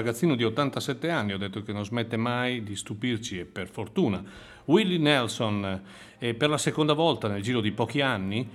Ragazzino 0.09 0.35
di 0.35 0.43
87 0.43 1.09
anni, 1.11 1.33
ho 1.33 1.37
detto 1.37 1.61
che 1.61 1.71
non 1.71 1.85
smette 1.85 2.17
mai 2.17 2.63
di 2.63 2.75
stupirci 2.75 3.39
e 3.39 3.45
per 3.45 3.67
fortuna. 3.67 4.23
Willie 4.65 4.97
Nelson, 4.97 5.81
e 6.17 6.33
per 6.33 6.49
la 6.49 6.57
seconda 6.57 6.93
volta 6.93 7.27
nel 7.27 7.43
giro 7.43 7.61
di 7.61 7.71
pochi 7.71 8.01
anni, 8.01 8.47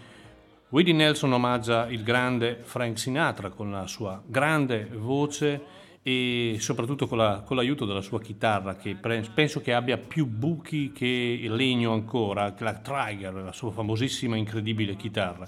Willie 0.71 0.93
Nelson 0.93 1.33
omaggia 1.33 1.89
il 1.89 2.03
grande 2.03 2.59
Frank 2.63 2.99
Sinatra 2.99 3.51
con 3.51 3.71
la 3.71 3.87
sua 3.87 4.21
grande 4.27 4.89
voce 4.93 5.83
e 6.03 6.57
soprattutto 6.59 7.07
con, 7.07 7.19
la- 7.19 7.43
con 7.47 7.57
l'aiuto 7.57 7.87
della 7.87 8.03
sua 8.03 8.21
chitarra 8.21 8.75
che 8.75 8.97
pre- 8.97 9.25
penso 9.33 9.61
che 9.61 9.73
abbia 9.73 9.97
più 9.97 10.27
buchi 10.27 10.91
che 10.93 11.47
legno 11.49 11.93
ancora, 11.93 12.53
la 12.59 12.75
Trigger, 12.75 13.33
la 13.35 13.53
sua 13.53 13.71
famosissima 13.71 14.37
incredibile 14.37 14.97
chitarra. 14.97 15.47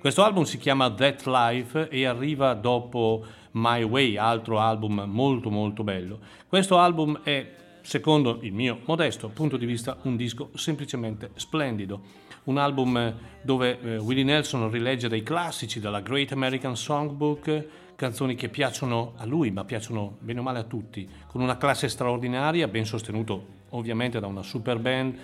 Questo 0.00 0.22
album 0.22 0.44
si 0.44 0.58
chiama 0.58 0.88
That 0.92 1.26
Life 1.26 1.88
e 1.88 2.06
arriva 2.06 2.54
dopo 2.54 3.26
My 3.52 3.82
Way, 3.82 4.16
altro 4.16 4.60
album 4.60 5.02
molto 5.08 5.50
molto 5.50 5.82
bello. 5.82 6.20
Questo 6.46 6.78
album 6.78 7.20
è, 7.24 7.44
secondo 7.80 8.38
il 8.42 8.52
mio 8.52 8.78
modesto 8.84 9.28
punto 9.28 9.56
di 9.56 9.66
vista, 9.66 9.98
un 10.02 10.14
disco 10.14 10.50
semplicemente 10.54 11.30
splendido. 11.34 12.00
Un 12.44 12.58
album 12.58 12.96
eh, 12.96 13.14
dove 13.42 13.80
eh, 13.80 13.96
Willie 13.96 14.22
Nelson 14.22 14.70
rilegge 14.70 15.08
dei 15.08 15.24
classici 15.24 15.80
dalla 15.80 16.00
Great 16.00 16.30
American 16.30 16.76
Songbook, 16.76 17.66
canzoni 17.96 18.36
che 18.36 18.48
piacciono 18.48 19.14
a 19.16 19.24
lui, 19.24 19.50
ma 19.50 19.64
piacciono 19.64 20.18
bene 20.20 20.38
o 20.38 20.42
male 20.44 20.60
a 20.60 20.64
tutti, 20.64 21.08
con 21.26 21.40
una 21.40 21.56
classe 21.56 21.88
straordinaria, 21.88 22.68
ben 22.68 22.84
sostenuto 22.84 23.56
ovviamente 23.70 24.20
da 24.20 24.28
una 24.28 24.44
super 24.44 24.78
band 24.78 25.18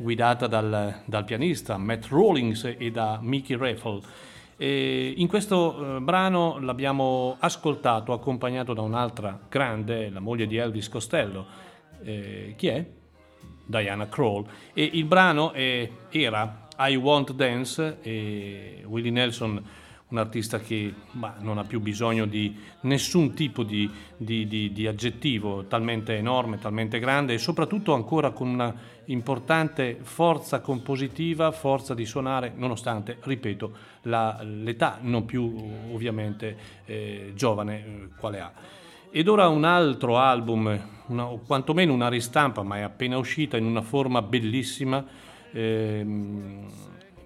guidata 0.00 0.46
dal, 0.46 1.02
dal 1.04 1.24
pianista 1.24 1.76
Matt 1.76 2.06
Rawlings 2.08 2.74
e 2.78 2.90
da 2.90 3.18
Mickey 3.22 3.56
Raffle. 3.56 4.00
E 4.56 5.14
in 5.16 5.26
questo 5.28 5.96
eh, 5.96 6.00
brano 6.00 6.58
l'abbiamo 6.58 7.36
ascoltato 7.38 8.12
accompagnato 8.12 8.74
da 8.74 8.82
un'altra 8.82 9.38
grande, 9.48 10.10
la 10.10 10.20
moglie 10.20 10.46
di 10.46 10.56
Elvis 10.56 10.88
Costello. 10.88 11.46
Eh, 12.02 12.54
chi 12.56 12.66
è? 12.68 12.84
Diana 13.64 14.08
Kroll. 14.08 14.46
E 14.72 14.90
il 14.94 15.04
brano 15.04 15.52
è, 15.52 15.88
era 16.10 16.68
I 16.78 16.96
Want 16.96 17.32
Dance 17.32 17.98
e 18.02 18.82
Willie 18.86 19.10
Nelson 19.10 19.62
un 20.10 20.18
artista 20.18 20.58
che 20.58 20.92
bah, 21.12 21.36
non 21.38 21.58
ha 21.58 21.64
più 21.64 21.80
bisogno 21.80 22.26
di 22.26 22.56
nessun 22.82 23.32
tipo 23.32 23.62
di, 23.62 23.88
di, 24.16 24.46
di, 24.46 24.72
di, 24.72 24.86
aggettivo 24.86 25.66
talmente 25.66 26.16
enorme, 26.16 26.58
talmente 26.58 26.98
grande 26.98 27.34
e 27.34 27.38
soprattutto 27.38 27.94
ancora 27.94 28.30
con 28.30 28.48
una 28.48 28.74
importante 29.06 29.98
forza 30.02 30.60
compositiva, 30.60 31.52
forza 31.52 31.94
di 31.94 32.04
suonare, 32.04 32.52
nonostante, 32.54 33.18
ripeto, 33.20 33.72
la, 34.02 34.40
l'età 34.42 34.98
non 35.00 35.24
più 35.24 35.54
ovviamente 35.92 36.56
eh, 36.86 37.32
giovane 37.34 37.84
eh, 37.84 38.08
quale 38.18 38.40
ha. 38.40 38.52
Ed 39.12 39.28
ora 39.28 39.48
un 39.48 39.64
altro 39.64 40.18
album, 40.18 40.78
una, 41.06 41.26
o 41.26 41.38
quantomeno 41.38 41.92
una 41.92 42.08
ristampa, 42.08 42.62
ma 42.62 42.78
è 42.78 42.82
appena 42.82 43.16
uscita 43.16 43.56
in 43.56 43.64
una 43.64 43.82
forma 43.82 44.22
bellissima. 44.22 45.04
Ehm, 45.52 46.68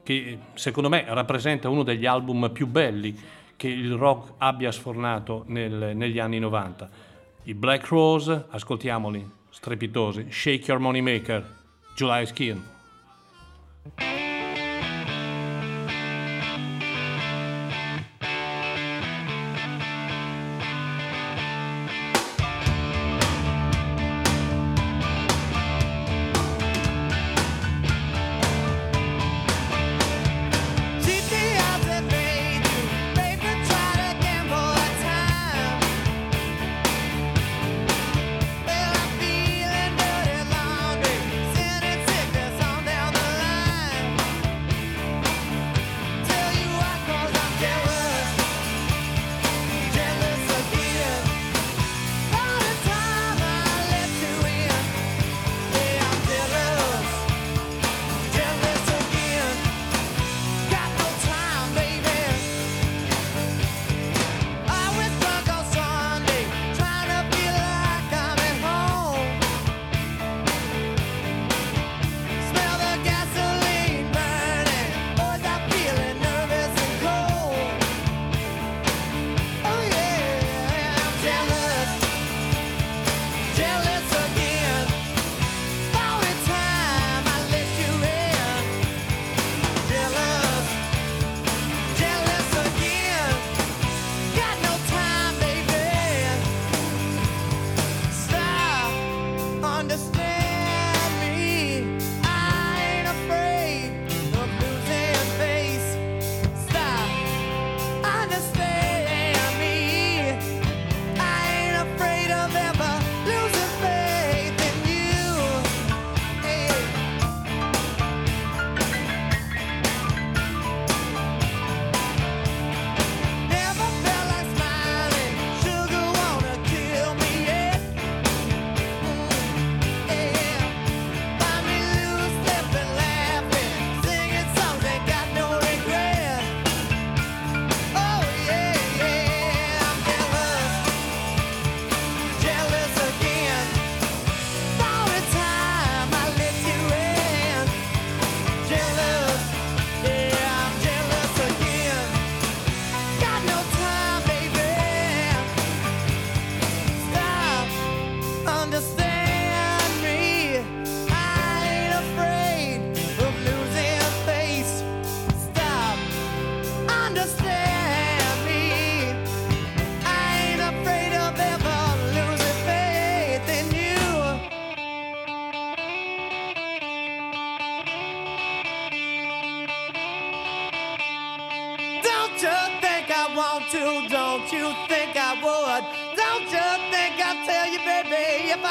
che 0.05 0.39
secondo 0.55 0.89
me 0.89 1.05
rappresenta 1.09 1.69
uno 1.69 1.83
degli 1.83 2.07
album 2.07 2.51
più 2.53 2.69
belli 2.69 3.19
che 3.57 3.67
il 3.67 3.95
rock 3.95 4.35
abbia 4.39 4.71
sfornato 4.71 5.45
nel, 5.49 5.97
negli 5.97 6.21
anni 6.21 6.39
90. 6.39 6.89
I 7.45 7.55
Black 7.55 7.89
Rose, 7.89 8.45
ascoltiamoli, 8.51 9.29
strepitosi, 9.51 10.27
Shake 10.31 10.71
Your 10.71 10.81
Money 10.81 11.01
Maker, 11.01 11.45
July 11.97 12.27
Skin. 12.27 12.63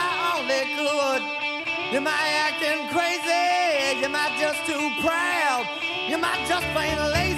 I 0.04 0.10
only 0.36 0.63
could. 0.78 1.24
You 1.94 2.02
might 2.02 2.30
acting 2.48 2.82
crazy, 2.94 4.02
you 4.02 4.10
might 4.10 4.36
just 4.39 4.66
too 4.66 4.86
proud, 5.06 5.63
you 6.10 6.18
might 6.18 6.44
just 6.48 6.66
plain 6.74 6.98
lazy. 7.13 7.33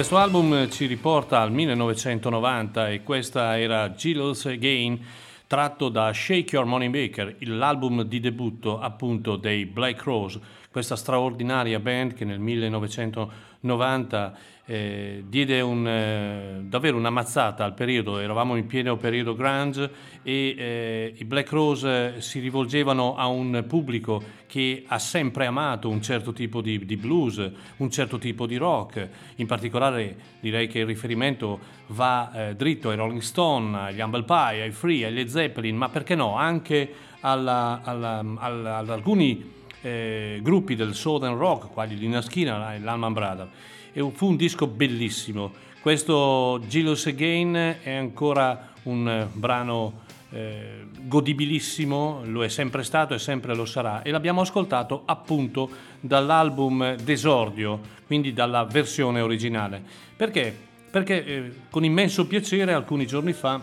Questo 0.00 0.16
album 0.16 0.70
ci 0.70 0.86
riporta 0.86 1.42
al 1.42 1.52
1990 1.52 2.88
e 2.88 3.02
questa 3.02 3.58
era 3.58 3.90
Jealous 3.90 4.46
Again 4.46 4.98
tratto 5.46 5.90
da 5.90 6.10
Shake 6.10 6.56
Your 6.56 6.64
Money 6.64 6.88
Maker, 6.88 7.36
l'album 7.40 8.04
di 8.04 8.18
debutto 8.18 8.80
appunto 8.80 9.36
dei 9.36 9.66
Black 9.66 10.02
Rose, 10.04 10.40
questa 10.70 10.96
straordinaria 10.96 11.80
band 11.80 12.14
che 12.14 12.24
nel 12.24 12.38
1990 12.38 14.38
eh, 14.70 15.24
diede 15.26 15.60
un, 15.62 15.84
eh, 15.84 16.60
davvero 16.62 16.96
una 16.96 17.10
mazzata 17.10 17.64
al 17.64 17.74
periodo, 17.74 18.18
eravamo 18.18 18.54
in 18.54 18.68
pieno 18.68 18.96
periodo 18.96 19.34
grunge 19.34 19.90
e 20.22 20.54
eh, 20.56 21.14
i 21.16 21.24
Black 21.24 21.50
Rose 21.50 22.20
si 22.20 22.38
rivolgevano 22.38 23.16
a 23.16 23.26
un 23.26 23.64
pubblico 23.66 24.22
che 24.46 24.84
ha 24.86 25.00
sempre 25.00 25.46
amato 25.46 25.88
un 25.88 26.00
certo 26.00 26.32
tipo 26.32 26.60
di, 26.60 26.86
di, 26.86 26.96
blues, 26.96 27.50
un 27.78 27.90
certo 27.90 28.18
tipo 28.18 28.46
di 28.46 28.56
rock, 28.58 29.08
in 29.36 29.46
particolare 29.46 30.16
direi 30.38 30.68
che 30.68 30.78
il 30.78 30.86
riferimento 30.86 31.58
va 31.88 32.30
eh, 32.32 32.54
dritto 32.54 32.90
ai 32.90 32.96
Rolling 32.96 33.22
Stone, 33.22 33.76
agli 33.76 34.00
Humble 34.00 34.22
Pie, 34.22 34.62
ai 34.62 34.70
Free, 34.70 35.04
agli 35.04 35.28
Zeppelin, 35.28 35.76
ma 35.76 35.88
perché 35.88 36.14
no, 36.14 36.36
anche 36.36 36.92
alla, 37.22 37.80
alla, 37.82 38.24
alla, 38.36 38.76
ad 38.76 38.88
alcuni 38.88 39.52
eh, 39.80 40.38
gruppi 40.40 40.76
del 40.76 40.94
Southern 40.94 41.36
Rock, 41.36 41.72
quali 41.72 41.98
Lina 41.98 42.22
Skinner 42.22 42.74
e 42.74 42.78
l'Alman 42.78 43.12
Brothers 43.12 43.78
fu 44.12 44.26
un 44.26 44.36
disco 44.36 44.66
bellissimo. 44.66 45.52
Questo 45.80 46.60
Jealous 46.68 47.06
Again 47.06 47.78
è 47.82 47.94
ancora 47.94 48.72
un 48.82 49.08
eh, 49.08 49.28
brano 49.32 50.08
eh, 50.30 50.86
godibilissimo, 51.00 52.22
lo 52.24 52.44
è 52.44 52.48
sempre 52.48 52.82
stato 52.82 53.14
e 53.14 53.18
sempre 53.18 53.54
lo 53.54 53.64
sarà 53.64 54.02
e 54.02 54.10
l'abbiamo 54.10 54.42
ascoltato 54.42 55.02
appunto 55.06 55.70
dall'album 56.00 56.96
d'esordio, 56.96 57.80
quindi 58.06 58.32
dalla 58.32 58.64
versione 58.64 59.20
originale. 59.20 59.82
Perché? 60.14 60.54
Perché 60.90 61.24
eh, 61.24 61.52
con 61.70 61.84
immenso 61.84 62.26
piacere 62.26 62.72
alcuni 62.72 63.06
giorni 63.06 63.32
fa 63.32 63.60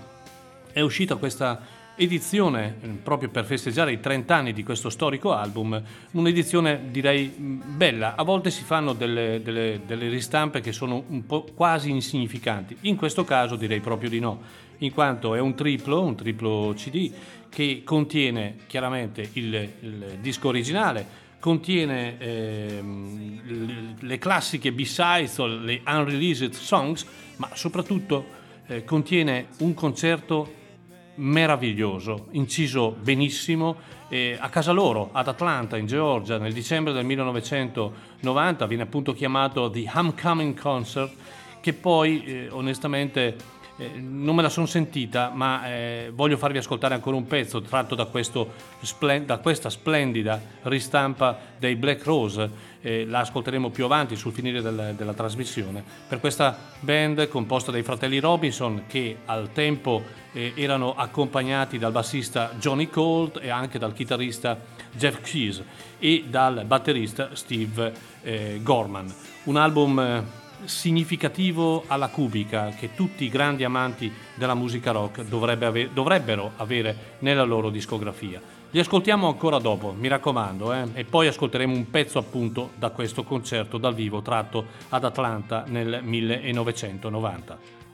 è 0.71 0.81
uscita 0.81 1.15
questa 1.15 1.61
edizione 1.97 2.75
proprio 3.01 3.29
per 3.29 3.45
festeggiare 3.45 3.91
i 3.91 3.99
30 3.99 4.36
anni 4.36 4.53
di 4.53 4.63
questo 4.63 4.89
storico 4.89 5.33
album, 5.33 5.81
un'edizione 6.12 6.89
direi 6.91 7.27
bella, 7.27 8.15
a 8.15 8.23
volte 8.23 8.51
si 8.51 8.63
fanno 8.63 8.93
delle, 8.93 9.41
delle, 9.43 9.81
delle, 9.86 10.07
ristampe 10.07 10.62
che 10.62 10.71
sono 10.71 11.03
un 11.07 11.25
po' 11.25 11.45
quasi 11.55 11.89
insignificanti, 11.89 12.77
in 12.81 12.95
questo 12.95 13.23
caso 13.23 13.55
direi 13.55 13.79
proprio 13.79 14.10
di 14.10 14.19
no, 14.19 14.41
in 14.79 14.93
quanto 14.93 15.33
è 15.33 15.39
un 15.39 15.55
triplo, 15.55 16.01
un 16.01 16.15
triplo 16.15 16.73
CD 16.75 17.12
che 17.49 17.81
contiene 17.83 18.57
chiaramente 18.67 19.27
il, 19.33 19.53
il 19.79 20.17
disco 20.21 20.49
originale, 20.49 21.25
contiene 21.39 22.19
eh, 22.19 22.83
le 23.99 24.17
classiche 24.17 24.71
B-sides, 24.71 25.38
le 25.39 25.81
unreleased 25.86 26.53
songs, 26.53 27.05
ma 27.38 27.49
soprattutto 27.53 28.25
eh, 28.67 28.83
contiene 28.83 29.47
un 29.60 29.73
concerto 29.73 30.56
meraviglioso, 31.17 32.27
inciso 32.32 32.95
benissimo 32.99 33.75
eh, 34.10 34.38
a 34.39 34.49
casa 34.49 34.71
loro, 34.71 35.10
ad 35.12 35.27
Atlanta, 35.27 35.77
in 35.77 35.86
Georgia, 35.86 36.38
nel 36.38 36.53
dicembre 36.53 36.93
del 36.93 37.06
1990, 37.06 38.65
viene 38.65 38.84
appunto 38.84 39.13
chiamato 39.13 39.69
The 39.69 39.89
Homecoming 39.93 40.60
Concert, 40.60 41.13
che 41.60 41.73
poi 41.73 42.23
eh, 42.23 42.47
onestamente 42.49 43.36
eh, 43.77 43.89
non 43.99 44.36
me 44.36 44.41
la 44.41 44.49
sono 44.49 44.65
sentita, 44.65 45.32
ma 45.34 45.69
eh, 45.69 46.12
voglio 46.13 46.38
farvi 46.38 46.58
ascoltare 46.58 46.93
ancora 46.93 47.15
un 47.15 47.27
pezzo 47.27 47.62
tratto 47.62 47.93
da, 47.95 48.08
splen- 48.82 49.25
da 49.25 49.38
questa 49.38 49.69
splendida 49.69 50.41
ristampa 50.63 51.38
dei 51.60 51.75
Black 51.75 52.03
Rose. 52.03 52.75
Eh, 52.81 53.05
la 53.05 53.19
ascolteremo 53.19 53.69
più 53.69 53.85
avanti 53.85 54.15
sul 54.15 54.31
finire 54.31 54.61
del, 54.61 54.93
della 54.95 55.13
trasmissione. 55.13 55.83
Per 56.07 56.19
questa 56.19 56.57
band 56.79 57.27
composta 57.27 57.71
dai 57.71 57.83
fratelli 57.83 58.19
Robinson, 58.19 58.83
che 58.87 59.17
al 59.25 59.51
tempo 59.51 60.03
eh, 60.31 60.53
erano 60.55 60.95
accompagnati 60.95 61.77
dal 61.77 61.91
bassista 61.91 62.53
Johnny 62.59 62.87
Colt 62.87 63.39
e 63.41 63.49
anche 63.49 63.79
dal 63.79 63.93
chitarrista 63.93 64.59
Jeff 64.91 65.21
Keys 65.21 65.63
e 65.99 66.25
dal 66.27 66.65
batterista 66.65 67.29
Steve 67.33 67.93
eh, 68.21 68.59
Gorman. 68.61 69.13
Un 69.45 69.55
album 69.55 70.23
significativo 70.65 71.83
alla 71.87 72.09
cubica 72.09 72.69
che 72.69 72.93
tutti 72.95 73.25
i 73.25 73.29
grandi 73.29 73.63
amanti 73.63 74.11
della 74.35 74.55
musica 74.55 74.91
rock 74.91 75.23
ave- 75.29 75.89
dovrebbero 75.93 76.51
avere 76.57 77.15
nella 77.19 77.43
loro 77.43 77.69
discografia. 77.69 78.41
Li 78.71 78.80
ascoltiamo 78.80 79.27
ancora 79.27 79.60
dopo, 79.60 79.93
mi 79.97 80.10
raccomando, 80.10 80.73
eh? 80.73 80.88
e 80.93 81.06
poi 81.06 81.27
ascolteremo 81.27 81.73
un 81.73 81.89
pezzo 81.89 82.19
appunto 82.19 82.71
da 82.75 82.89
questo 82.89 83.23
concerto 83.23 83.77
dal 83.77 83.96
vivo 83.96 84.21
tratto 84.21 84.65
ad 84.89 85.06
Atlanta 85.06 85.63
nel 85.67 86.02
1990. 86.04 87.87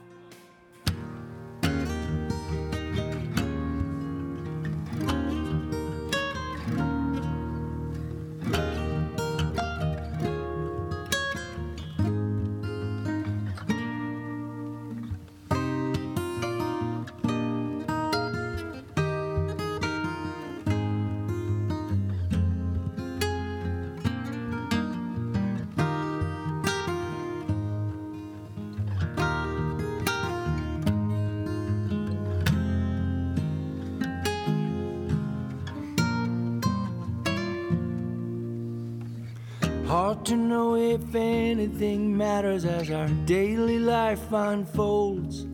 Our 42.94 43.08
daily 43.26 43.80
life 43.80 44.32
unfolds. 44.32 45.46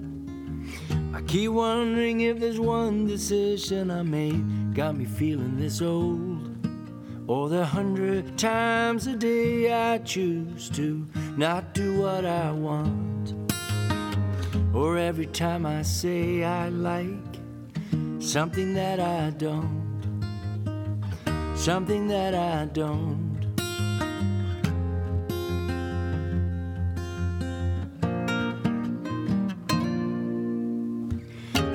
I 1.14 1.22
keep 1.22 1.52
wondering 1.52 2.22
if 2.22 2.40
there's 2.40 2.60
one 2.60 3.08
decision 3.08 3.90
I 3.90 4.04
made 4.04 4.74
got 4.76 4.96
me 4.96 5.06
feeling 5.06 5.58
this 5.58 5.82
old. 5.82 6.46
Or 7.28 7.50
the 7.50 7.66
hundred 7.66 8.38
times 8.38 9.08
a 9.08 9.16
day 9.16 9.72
I 9.72 10.00
choose 10.00 10.70
to 10.72 11.08
not 11.38 11.74
do 11.74 12.02
what 12.02 12.26
I 12.26 12.52
want. 12.52 13.34
Or 14.74 14.98
every 14.98 15.28
time 15.28 15.66
I 15.66 15.82
say 15.82 16.44
I 16.44 16.70
like 16.70 17.40
something 18.20 18.74
that 18.74 19.00
I 19.00 19.32
don't. 19.32 19.80
Something 21.56 22.08
that 22.08 22.34
I 22.36 22.66
don't. 22.66 23.29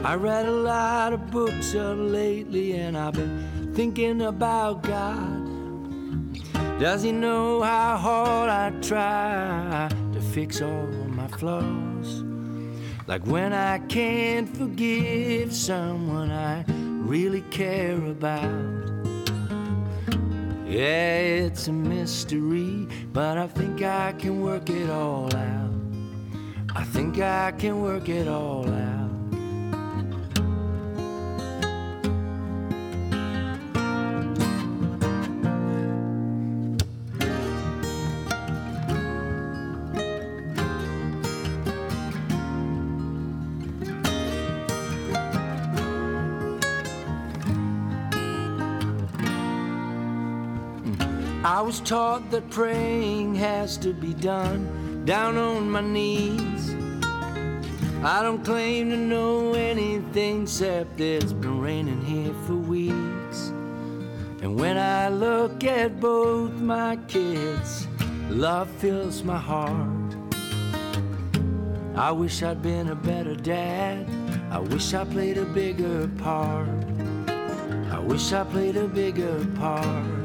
I 0.05 0.17
read 0.17 0.45
a 0.45 0.51
lot 0.51 1.15
of 1.15 1.31
books 1.31 1.75
of 1.75 1.97
lately, 1.97 2.73
and 2.73 2.95
I've 2.95 3.15
been 3.15 3.73
thinking 3.75 4.21
about 4.21 4.83
God. 4.83 5.49
Does 6.79 7.03
He 7.03 7.11
know 7.11 7.63
how 7.63 7.97
hard 7.97 8.51
I 8.51 8.71
try 8.83 9.89
to 10.13 10.21
fix 10.21 10.61
all 10.61 10.87
my 11.09 11.27
flaws? 11.29 12.23
Like 13.07 13.27
when 13.27 13.55
I 13.55 13.79
can't 13.79 14.47
forgive 14.55 15.55
someone 15.55 16.31
I 16.31 16.67
really 17.09 17.41
care 17.51 17.97
about. 17.97 18.75
Yeah, 20.67 21.17
it's 21.17 21.69
a 21.69 21.73
mystery, 21.73 22.89
but 23.15 23.39
I 23.39 23.47
think 23.47 23.81
I 23.81 24.13
can 24.13 24.43
work 24.43 24.69
it 24.69 24.91
all 24.91 25.35
out. 25.35 25.73
I 26.77 26.85
think 26.85 27.21
I 27.21 27.53
can 27.53 27.81
work 27.81 28.11
it 28.11 28.29
all 28.29 28.69
out. 28.69 29.04
Was 51.75 51.89
taught 51.89 52.31
that 52.31 52.49
praying 52.51 53.35
has 53.35 53.77
to 53.77 53.93
be 53.93 54.15
done 54.15 55.05
down 55.05 55.37
on 55.37 55.69
my 55.69 55.81
knees. 55.81 56.73
I 58.05 58.23
don't 58.23 58.45
claim 58.45 58.91
to 58.91 58.97
know 58.97 59.55
anything 59.55 60.43
except 60.43 61.01
it's 61.01 61.33
been 61.33 61.59
raining 61.61 62.01
here 62.01 62.33
for 62.47 62.55
weeks. 62.55 63.49
And 64.41 64.55
when 64.57 64.79
I 64.79 65.09
look 65.09 65.65
at 65.65 65.99
both 65.99 66.53
my 66.61 66.95
kids, 67.09 67.89
love 68.29 68.71
fills 68.79 69.25
my 69.25 69.39
heart. 69.39 70.15
I 71.97 72.13
wish 72.13 72.45
I'd 72.45 72.63
been 72.63 72.91
a 72.91 72.95
better 72.95 73.35
dad. 73.35 74.07
I 74.53 74.61
wish 74.61 74.95
I 74.95 75.05
played 75.05 75.39
a 75.39 75.45
bigger 75.47 76.07
part. 76.19 76.69
I 77.91 77.99
wish 77.99 78.33
I 78.33 78.45
played 78.45 78.77
a 78.77 78.87
bigger 78.87 79.45
part. 79.57 80.24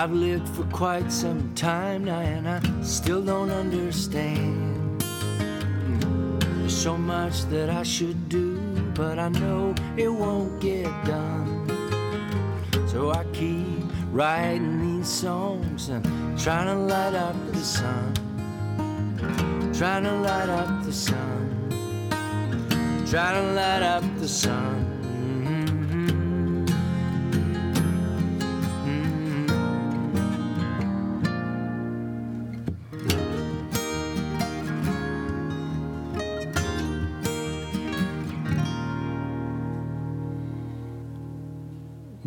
I've 0.00 0.12
lived 0.12 0.48
for 0.48 0.64
quite 0.72 1.12
some 1.12 1.54
time 1.54 2.06
now 2.06 2.20
and 2.20 2.48
I 2.48 2.58
still 2.82 3.22
don't 3.22 3.50
understand. 3.50 4.98
There's 6.40 6.74
so 6.74 6.96
much 6.96 7.42
that 7.50 7.68
I 7.68 7.82
should 7.82 8.30
do, 8.30 8.56
but 8.94 9.18
I 9.18 9.28
know 9.28 9.74
it 9.98 10.08
won't 10.08 10.58
get 10.58 10.86
done. 11.04 11.68
So 12.88 13.10
I 13.10 13.24
keep 13.34 13.84
writing 14.10 14.80
these 14.80 15.06
songs 15.06 15.90
and 15.90 16.02
trying 16.38 16.68
to 16.68 16.76
light 16.76 17.14
up 17.14 17.36
the 17.52 17.60
sun. 17.60 18.14
Trying 19.74 20.04
to 20.04 20.14
light 20.14 20.48
up 20.48 20.82
the 20.82 20.94
sun 20.94 21.40
try 23.10 23.32
to 23.32 23.42
light 23.54 23.82
up 23.82 24.04
the 24.20 24.28
sun. 24.28 24.89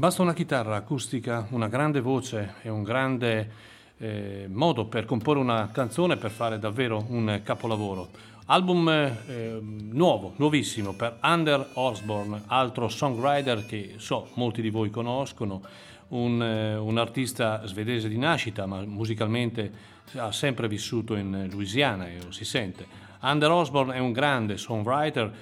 Basta 0.04 0.22
una 0.22 0.34
chitarra 0.34 0.76
acustica, 0.76 1.48
una 1.52 1.70
grande 1.70 2.02
voce 2.02 2.56
e 2.62 2.68
un 2.68 2.84
grande 2.84 3.52
eh, 4.00 4.50
modo 4.52 4.84
per 4.84 5.06
comporre 5.06 5.40
una 5.40 5.70
canzone 5.72 6.18
per 6.18 6.30
fare 6.30 6.60
davvero 6.60 7.06
un 7.08 7.40
capolavoro. 7.42 8.10
Album 8.48 8.90
eh, 8.90 9.60
nuovo, 9.62 10.34
nuovissimo 10.36 10.92
per 10.92 11.20
Under 11.22 11.70
Osborne, 11.76 12.42
altro 12.48 12.90
songwriter 12.90 13.66
che 13.66 13.94
so 13.96 14.28
molti 14.34 14.62
di 14.62 14.70
voi 14.70 14.90
conoscono, 14.90 15.62
un, 16.10 16.44
eh, 16.44 16.76
un, 16.76 16.98
artista 16.98 17.66
svedese 17.66 18.10
di 18.10 18.18
nascita 18.18 18.66
ma 18.66 18.82
musicalmente 18.82 19.72
ha 20.18 20.34
sempre 20.34 20.68
vissuto 20.68 21.16
in 21.16 21.48
Louisiana 21.50 22.10
e 22.10 22.18
lo 22.22 22.34
si 22.34 22.44
sente. 22.44 22.86
Under 23.22 23.52
Osborne 23.52 23.94
è 23.96 24.00
un 24.00 24.12
grande 24.12 24.58
songwriter 24.58 25.34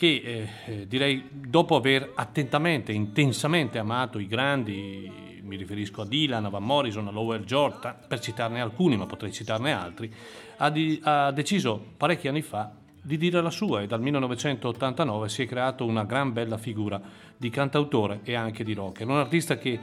che 0.00 0.22
eh, 0.24 0.48
eh 0.64 0.86
direi 0.86 1.28
dopo 1.30 1.76
aver 1.76 2.12
attentamente, 2.14 2.90
intensamente 2.90 3.78
amato 3.78 4.18
i 4.18 4.26
grandi, 4.26 5.42
mi 5.42 5.56
riferisco 5.56 6.00
a 6.00 6.06
Dylan, 6.06 6.46
a 6.46 6.48
Van 6.48 6.64
Morrison, 6.64 7.06
a 7.06 7.10
Lowell 7.10 7.44
George, 7.44 7.94
per 8.08 8.18
citarne 8.18 8.62
alcuni 8.62 8.96
ma 8.96 9.04
potrei 9.04 9.30
citarne 9.30 9.74
altri, 9.74 10.10
ha, 10.56 10.70
di, 10.70 10.98
ha 11.02 11.30
deciso 11.32 11.84
parecchi 11.98 12.28
anni 12.28 12.40
fa 12.40 12.72
di 13.02 13.18
dire 13.18 13.42
la 13.42 13.50
sua 13.50 13.82
e 13.82 13.86
dal 13.86 14.00
1989 14.00 15.28
si 15.28 15.42
è 15.42 15.46
creato 15.46 15.84
una 15.84 16.04
gran 16.04 16.32
bella 16.32 16.56
figura 16.56 16.98
di 17.36 17.50
cantautore 17.50 18.20
e 18.22 18.34
anche 18.34 18.64
di 18.64 18.72
rocker. 18.72 19.06
Un 19.06 19.18
artista 19.18 19.58
che 19.58 19.78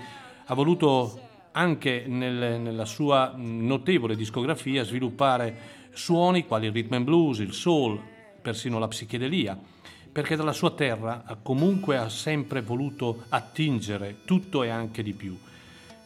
ha 0.45 0.53
voluto 0.55 1.20
anche 1.51 2.05
nel, 2.07 2.59
nella 2.59 2.86
sua 2.86 3.36
notevole 3.36 4.15
discografia 4.15 4.84
sviluppare 4.84 5.76
suoni 5.93 6.47
quali 6.47 6.65
il 6.65 6.72
rhythm 6.72 6.93
and 6.95 7.05
blues, 7.05 7.38
il 7.38 7.53
soul, 7.53 8.01
persino 8.41 8.80
la 8.80 8.88
psichedelia, 8.88 9.76
perché 10.18 10.36
dalla 10.36 10.51
sua 10.51 10.72
terra 10.72 11.24
comunque 11.43 11.95
ha 11.95 12.09
sempre 12.09 12.63
voluto 12.63 13.26
attingere 13.30 14.22
tutto 14.26 14.63
e 14.63 14.70
anche 14.70 15.03
di 15.03 15.13
più. 15.13 15.38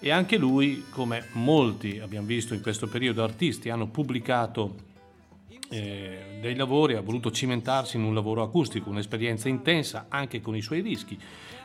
E 0.02 0.12
anche 0.12 0.36
lui, 0.36 0.84
come 0.90 1.28
molti 1.32 1.98
abbiamo 1.98 2.28
visto 2.28 2.54
in 2.54 2.62
questo 2.62 2.88
periodo 2.88 3.24
artisti, 3.24 3.70
hanno 3.70 3.88
pubblicato 3.88 4.76
eh, 5.70 6.40
dei 6.42 6.56
lavori, 6.58 6.96
ha 6.96 7.02
voluto 7.02 7.32
cimentarsi 7.32 7.96
in 7.96 8.04
un 8.04 8.14
lavoro 8.14 8.44
acustico, 8.44 8.90
un'esperienza 8.90 9.48
intensa 9.48 10.08
anche 10.10 10.42
con 10.42 10.58
i 10.58 10.62
suoi 10.62 10.82
rischi, 10.82 11.18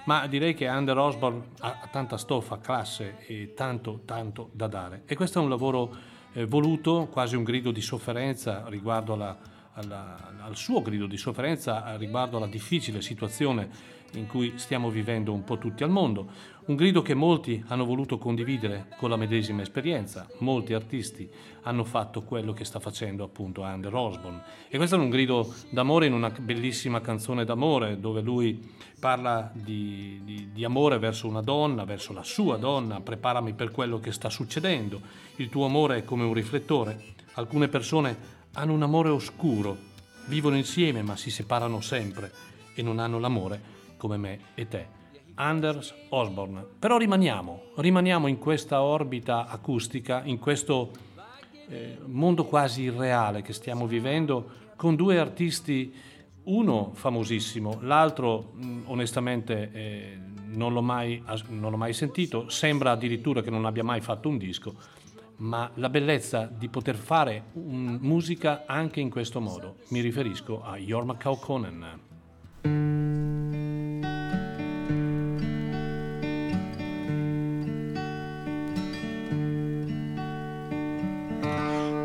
ma 0.05 0.29
direi 0.29 0.55
che 0.55 0.69
Under 0.69 0.99
Osborne 0.99 1.43
ha, 1.59 1.89
tanta 1.91 2.17
stoffa, 2.17 2.61
classe 2.61 3.17
e 3.27 3.55
tanto, 3.57 4.03
tanto 4.05 4.51
da 4.53 4.69
dare. 4.69 5.03
E 5.07 5.17
questo 5.17 5.41
è 5.41 5.43
un 5.43 5.49
lavoro 5.49 5.97
eh, 6.33 6.47
voluto, 6.47 7.09
quasi 7.11 7.35
un 7.35 7.43
grido 7.43 7.73
di 7.73 7.81
sofferenza 7.81 8.63
riguardo 8.69 9.15
alla, 9.15 9.37
alla, 9.77 10.16
al 10.41 10.57
suo 10.57 10.83
grido 10.83 11.07
di 11.07 11.16
sofferenza 11.16 11.97
riguardo 11.97 12.37
alla 12.37 12.47
difficile 12.47 13.01
situazione 13.01 13.95
in 14.12 14.27
cui 14.27 14.55
stiamo 14.57 14.89
vivendo 14.89 15.33
un 15.33 15.45
po' 15.45 15.59
tutti 15.59 15.83
al 15.83 15.91
mondo. 15.91 16.55
Un 16.66 16.74
grido 16.74 17.03
che 17.03 17.14
molti 17.14 17.62
hanno 17.68 17.85
voluto 17.85 18.18
condividere 18.18 18.89
con 18.97 19.11
la 19.11 19.16
medesima 19.16 19.62
esperienza. 19.62 20.27
Molti 20.39 20.72
artisti 20.74 21.29
hanno 21.62 21.85
fatto 21.85 22.22
quello 22.22 22.53
che 22.53 22.64
sta 22.64 22.81
facendo 22.81 23.24
appunto 23.24 23.62
Under 23.62 23.95
Osborne. 23.95 24.43
E 24.68 24.77
questo 24.77 24.97
è 24.97 24.99
un 24.99 25.11
grido 25.11 25.55
d'amore 25.70 26.07
in 26.07 26.12
una 26.12 26.31
bellissima 26.31 27.01
canzone 27.01 27.45
d'amore 27.45 28.01
dove 28.01 28.20
lui 28.20 28.74
parla 28.99 29.51
di, 29.53 30.20
di, 30.24 30.49
di 30.53 30.64
amore 30.64 30.99
verso 30.99 31.29
una 31.29 31.43
donna, 31.43 31.85
verso 31.85 32.12
la 32.12 32.24
sua 32.24 32.57
donna. 32.57 33.01
Preparami 33.01 33.53
per 33.53 33.70
quello 33.70 34.01
che 34.01 34.12
sta 34.12 34.31
succedendo. 34.31 35.01
Il 35.37 35.49
tuo 35.49 35.66
amore 35.66 35.99
è 35.99 36.05
come 36.05 36.24
un 36.24 36.33
riflettore. 36.33 37.14
Alcune 37.35 37.68
persone 37.68 38.35
hanno 38.57 38.73
un 38.73 38.83
amore 38.83 39.11
oscuro, 39.11 39.77
vivono 40.27 40.57
insieme 40.57 41.03
ma 41.03 41.17
si 41.17 41.31
separano 41.31 41.81
sempre 41.81 42.33
e 42.75 42.83
non 42.83 42.99
hanno 42.99 43.19
l'amore 43.19 43.75
come 43.97 44.17
me 44.17 44.39
e 44.55 44.67
te. 44.67 44.95
Anders 45.35 45.95
Osborne. 46.09 46.65
Però 46.79 46.97
rimaniamo, 46.97 47.73
rimaniamo 47.77 48.27
in 48.27 48.39
questa 48.39 48.81
orbita 48.81 49.47
acustica, 49.47 50.23
in 50.25 50.39
questo 50.39 50.91
eh, 51.69 51.99
mondo 52.07 52.47
quasi 52.47 52.83
irreale 52.83 53.43
che 53.43 53.53
stiamo 53.53 53.87
vivendo 53.87 54.65
con 54.77 54.97
due 54.97 55.19
artisti, 55.19 55.93
uno 56.45 56.93
famosissimo, 56.95 57.81
l'altro 57.83 58.53
mh, 58.55 58.83
onestamente 58.87 59.71
eh, 59.73 60.19
non, 60.47 60.73
l'ho 60.73 60.83
mai, 60.83 61.23
non 61.49 61.71
l'ho 61.71 61.77
mai 61.77 61.93
sentito, 61.93 62.49
sembra 62.49 62.93
addirittura 62.93 63.43
che 63.43 63.51
non 63.51 63.67
abbia 63.67 63.85
mai 63.85 64.01
fatto 64.01 64.31
un 64.31 64.39
disco, 64.39 64.75
ma 65.39 65.70
la 65.74 65.89
bellezza 65.89 66.51
di 66.53 66.68
poter 66.68 66.97
fare 66.97 67.45
un, 67.55 67.99
musica 68.01 68.64
anche 68.66 69.01
in 69.01 69.11
questo 69.11 69.41
modo. 69.41 69.76
Mi 69.89 70.01
riferisco 70.01 70.62
a 70.62 70.76
Jorma 70.76 71.16
Kaukonen. 71.16 72.05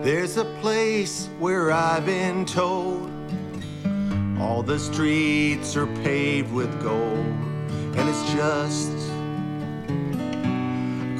There's 0.03 0.37
a 0.37 0.45
place 0.61 1.29
where 1.39 1.71
I've 1.71 2.05
been 2.05 2.43
told 2.43 3.11
all 4.39 4.63
the 4.63 4.79
streets 4.79 5.77
are 5.77 5.85
paved 6.03 6.51
with 6.51 6.69
gold, 6.81 7.15
and 7.95 8.09
it's 8.09 8.33
just 8.33 9.10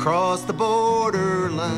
across 0.01 0.41
the 0.41 0.53
borderline. 0.53 1.69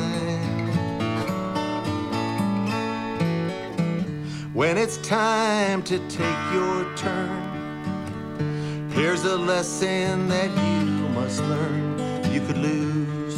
When 4.54 4.78
it's 4.78 4.96
time 5.06 5.82
to 5.82 5.98
take 6.08 6.40
your 6.50 6.90
turn, 6.96 8.88
here's 8.92 9.24
a 9.24 9.36
lesson 9.36 10.26
that 10.28 10.48
you 10.48 11.08
must 11.10 11.42
learn. 11.42 11.98
You 12.32 12.40
could 12.46 12.56
lose 12.56 13.36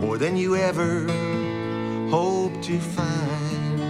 more 0.00 0.16
than 0.16 0.38
you 0.38 0.56
ever 0.56 1.02
hope 2.08 2.62
to 2.62 2.80
find. 2.80 3.82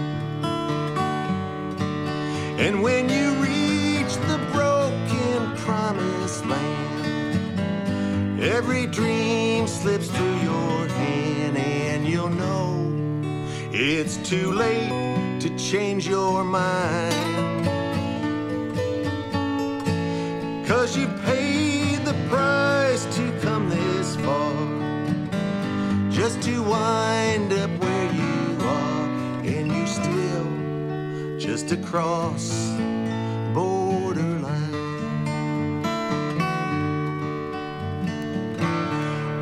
And 2.59 2.83
when 2.83 3.07
you 3.07 3.35
reach 3.35 4.13
the 4.27 4.37
broken 4.51 5.55
promised 5.63 6.45
land, 6.45 6.98
every 8.41 8.85
dream 8.87 9.67
slips 9.67 10.07
through 10.07 10.37
your 10.41 10.87
hand, 10.87 11.57
and 11.57 12.07
you'll 12.07 12.29
know 12.29 12.91
it's 13.71 14.17
too 14.17 14.51
late 14.51 15.39
to 15.41 15.49
change 15.57 16.07
your 16.07 16.43
mind. 16.43 17.67
Cause 20.67 20.95
you 20.95 21.07
paid 21.25 22.05
the 22.05 22.13
price 22.29 23.05
to 23.17 23.39
come 23.41 23.69
this 23.69 24.15
far. 24.17 24.53
Just 26.11 26.41
to 26.43 26.61
wind 26.63 27.51
up 27.53 27.71
where 27.81 28.13
you 28.13 28.57
are. 28.61 29.09
And 29.43 29.71
you 29.71 29.87
still 29.87 31.39
just 31.39 31.71
across 31.71 32.68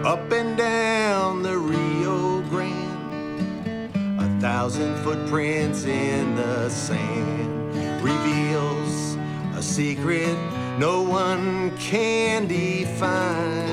Up 0.08 0.32
and 0.32 0.56
down 0.56 1.44
the 1.44 1.58
Rio 1.58 2.42
Grande. 2.44 3.92
A 4.22 4.40
thousand 4.40 4.96
footprints 5.04 5.84
in 5.84 6.34
the 6.34 6.70
sand 6.70 7.76
reveals 8.02 9.18
a 9.58 9.62
secret 9.62 10.34
no 10.80 11.02
one 11.02 11.76
can 11.78 12.48
define. 12.48 13.68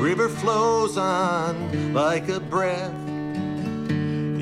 River 0.00 0.30
flows 0.30 0.96
on 0.96 1.92
like 1.92 2.30
a 2.30 2.40
breath 2.40 3.06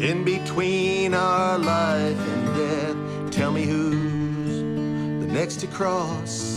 in 0.08 0.22
between 0.24 1.14
our 1.14 1.58
life 1.58 2.28
and 2.28 2.56
death. 2.56 3.32
Tell 3.32 3.50
me 3.50 3.64
who's 3.64 4.60
the 5.26 5.32
next 5.32 5.56
to 5.62 5.66
cross 5.66 6.51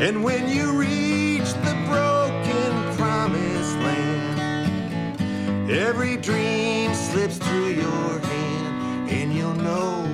And 0.00 0.22
when 0.22 0.48
you 0.48 0.78
reach 0.78 1.52
the 1.54 1.74
broken 1.88 2.96
promised 2.96 3.76
land, 3.78 5.20
every 5.68 6.16
dream 6.16 6.94
slips 6.94 7.38
through 7.38 7.70
your 7.70 8.20
hand, 8.20 9.10
and 9.10 9.34
you'll 9.34 9.54
know 9.54 10.08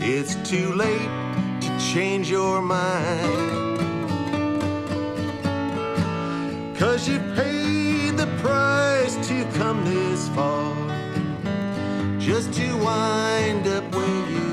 it's 0.00 0.34
too 0.48 0.74
late 0.74 1.10
to 1.60 1.78
change 1.78 2.28
your 2.28 2.60
mind. 2.60 3.78
Cause 6.76 7.08
you 7.08 7.20
paid 7.36 8.16
the 8.16 8.26
price 8.42 9.14
to 9.28 9.44
come 9.54 9.84
this 9.84 10.28
far, 10.30 10.74
just 12.18 12.52
to 12.54 12.76
wind 12.78 13.68
up 13.68 13.94
where 13.94 14.28
you 14.28 14.47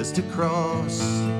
just 0.00 0.16
across 0.16 1.39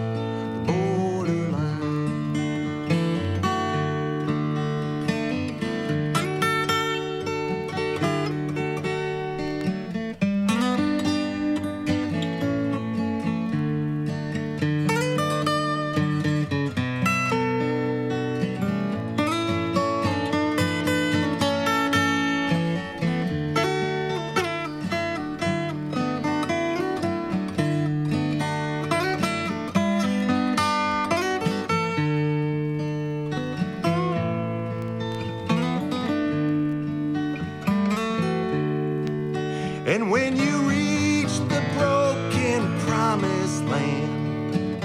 promised 43.21 43.65
land, 43.67 44.85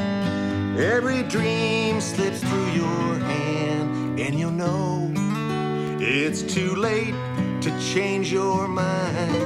every 0.77 1.23
dream 1.23 2.01
slips 2.01 2.41
through 2.41 2.69
your 2.71 3.19
hand, 3.19 4.19
and 4.19 4.37
you'll 4.37 4.51
know 4.51 5.11
it's 5.99 6.41
too 6.41 6.75
late 6.75 7.15
to 7.61 7.69
change 7.79 8.31
your 8.31 8.67
mind. 8.67 9.45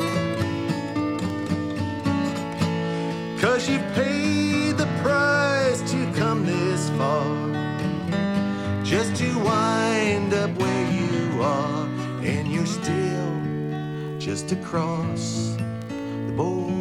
Cause 3.39 3.69
you've 3.69 3.93
paid 3.93 4.77
the 4.77 4.87
price 5.03 5.81
to 5.91 6.11
come 6.13 6.45
this 6.45 6.89
far, 6.91 7.25
just 8.83 9.15
to 9.17 9.39
wind 9.39 10.33
up 10.33 10.49
where 10.57 10.91
you 10.91 11.41
are, 11.41 11.85
and 12.23 12.47
you're 12.51 12.65
still 12.65 14.19
just 14.19 14.51
across 14.51 15.55
the 16.25 16.33
borderline. 16.35 16.78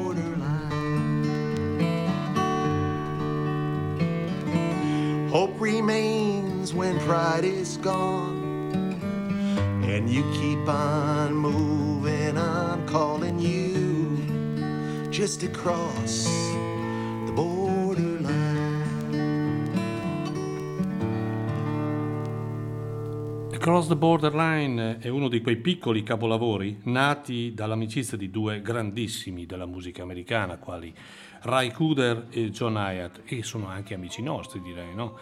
Remains 5.69 6.73
when 6.73 6.99
pride 7.01 7.45
is 7.45 7.77
gone, 7.79 8.97
and 9.83 10.09
you 10.09 10.25
keep 10.33 10.67
on 10.67 11.35
moving 11.35 12.39
on, 12.39 12.87
calling 12.87 13.39
you 13.39 14.17
just 15.11 15.43
across 15.43 16.27
the 17.27 17.33
borderline. 17.35 17.67
Across 23.53 23.89
the 23.89 23.97
Borderline 23.97 24.99
è 24.99 25.09
uno 25.09 25.29
di 25.29 25.43
quei 25.43 25.57
piccoli 25.57 26.03
capolavori 26.03 26.79
nati 26.85 27.53
dall'amicizia 27.53 28.17
di 28.17 28.31
due 28.31 28.63
grandissimi 28.63 29.45
della 29.45 29.67
musica 29.67 30.03
americana, 30.03 30.57
quali 30.57 30.95
Ray 31.43 31.71
Cooder 31.73 32.29
e 32.31 32.49
John 32.51 32.77
Hyatt, 32.77 33.21
e 33.27 33.43
sono 33.43 33.67
anche 33.67 33.93
amici 33.93 34.23
nostri, 34.23 34.63
direi, 34.63 34.95
no? 34.95 35.19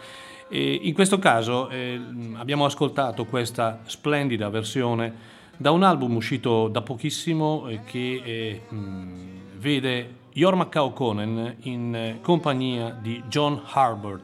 E 0.49 0.79
in 0.83 0.93
questo 0.93 1.19
caso 1.19 1.69
eh, 1.69 1.99
abbiamo 2.35 2.65
ascoltato 2.65 3.25
questa 3.25 3.81
splendida 3.85 4.49
versione 4.49 5.35
da 5.57 5.71
un 5.71 5.83
album 5.83 6.15
uscito 6.15 6.67
da 6.67 6.81
pochissimo 6.81 7.67
eh, 7.67 7.81
che 7.83 8.21
eh, 8.23 8.61
mh, 8.73 9.57
vede 9.57 10.15
Jorma 10.33 10.69
Kaukonen 10.69 11.55
in 11.61 11.95
eh, 11.95 12.19
compagnia 12.21 12.91
di 12.91 13.23
John 13.27 13.59
Harbert. 13.65 14.21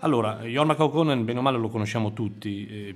Allora, 0.00 0.42
Jorma 0.44 0.76
Kaukonen, 0.76 1.24
bene 1.24 1.40
o 1.40 1.42
male, 1.42 1.58
lo 1.58 1.68
conosciamo 1.68 2.12
tutti. 2.12 2.68
eh, 2.68 2.94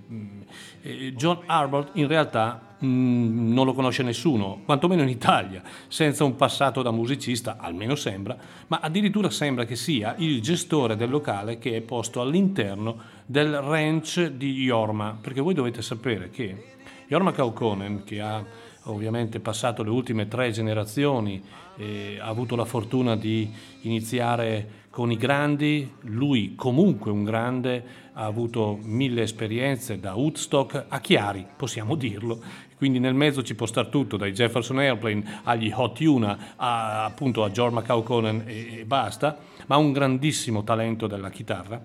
eh, 0.83 1.13
John 1.15 1.41
Harbert 1.47 1.91
in 1.95 2.07
realtà 2.07 2.77
mh, 2.79 3.53
non 3.53 3.67
lo 3.67 3.73
conosce 3.73 4.05
nessuno, 4.05 4.61
quantomeno 4.65 5.03
in 5.03 5.09
Italia, 5.09 5.63
senza 5.89 6.23
un 6.23 6.37
passato 6.37 6.81
da 6.81 6.93
musicista, 6.93 7.57
almeno 7.59 7.97
sembra, 7.97 8.37
ma 8.69 8.79
addirittura 8.81 9.31
sembra 9.31 9.65
che 9.65 9.75
sia 9.75 10.15
il 10.19 10.41
gestore 10.41 10.95
del 10.95 11.11
locale 11.11 11.59
che 11.59 11.77
è 11.77 11.81
posto 11.81 12.21
all'interno 12.21 12.99
del 13.27 13.61
ranch 13.61 14.29
di 14.29 14.63
Jorma, 14.63 15.19
perché 15.21 15.41
voi 15.41 15.55
dovete 15.55 15.83
sapere 15.83 16.31
che 16.31 16.77
Jorma 17.09 17.33
Kaukonen, 17.33 18.05
che 18.05 18.21
ha 18.21 18.45
ovviamente 18.85 19.41
passato 19.41 19.83
le 19.83 19.91
ultime 19.91 20.29
tre 20.29 20.53
generazioni, 20.53 21.43
eh, 21.79 22.19
ha 22.21 22.27
avuto 22.27 22.55
la 22.55 22.65
fortuna 22.65 23.17
di 23.17 23.51
iniziare 23.81 24.82
con 24.93 25.11
i 25.11 25.17
grandi, 25.17 25.91
lui 26.01 26.55
comunque 26.55 27.11
un 27.11 27.25
grande, 27.25 27.83
ha 28.13 28.27
avuto 28.27 28.79
mille 28.83 29.23
esperienze 29.23 29.99
da 29.99 30.13
Woodstock 30.13 30.85
a 30.87 31.01
Chiari, 31.01 31.47
possiamo 31.57 31.95
dirlo, 31.95 32.39
quindi 32.77 32.99
nel 32.99 33.15
mezzo 33.15 33.43
ci 33.43 33.55
può 33.55 33.65
star 33.65 33.87
tutto, 33.87 34.19
dai 34.19 34.33
Jefferson 34.33 34.81
Airplane 34.81 35.41
agli 35.45 35.73
Hot 35.75 35.97
Tuna, 35.97 36.55
a, 36.57 37.07
appunto 37.07 37.43
a 37.43 37.49
Jorma 37.49 37.81
Kaukonen 37.81 38.43
e, 38.45 38.81
e 38.81 38.85
basta, 38.85 39.39
ma 39.65 39.79
un 39.79 39.93
grandissimo 39.93 40.63
talento 40.63 41.07
della 41.07 41.31
chitarra. 41.31 41.83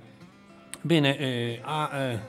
Bene, 0.82 1.18
eh, 1.18 1.62
ha, 1.64 1.90
eh, 1.94 2.20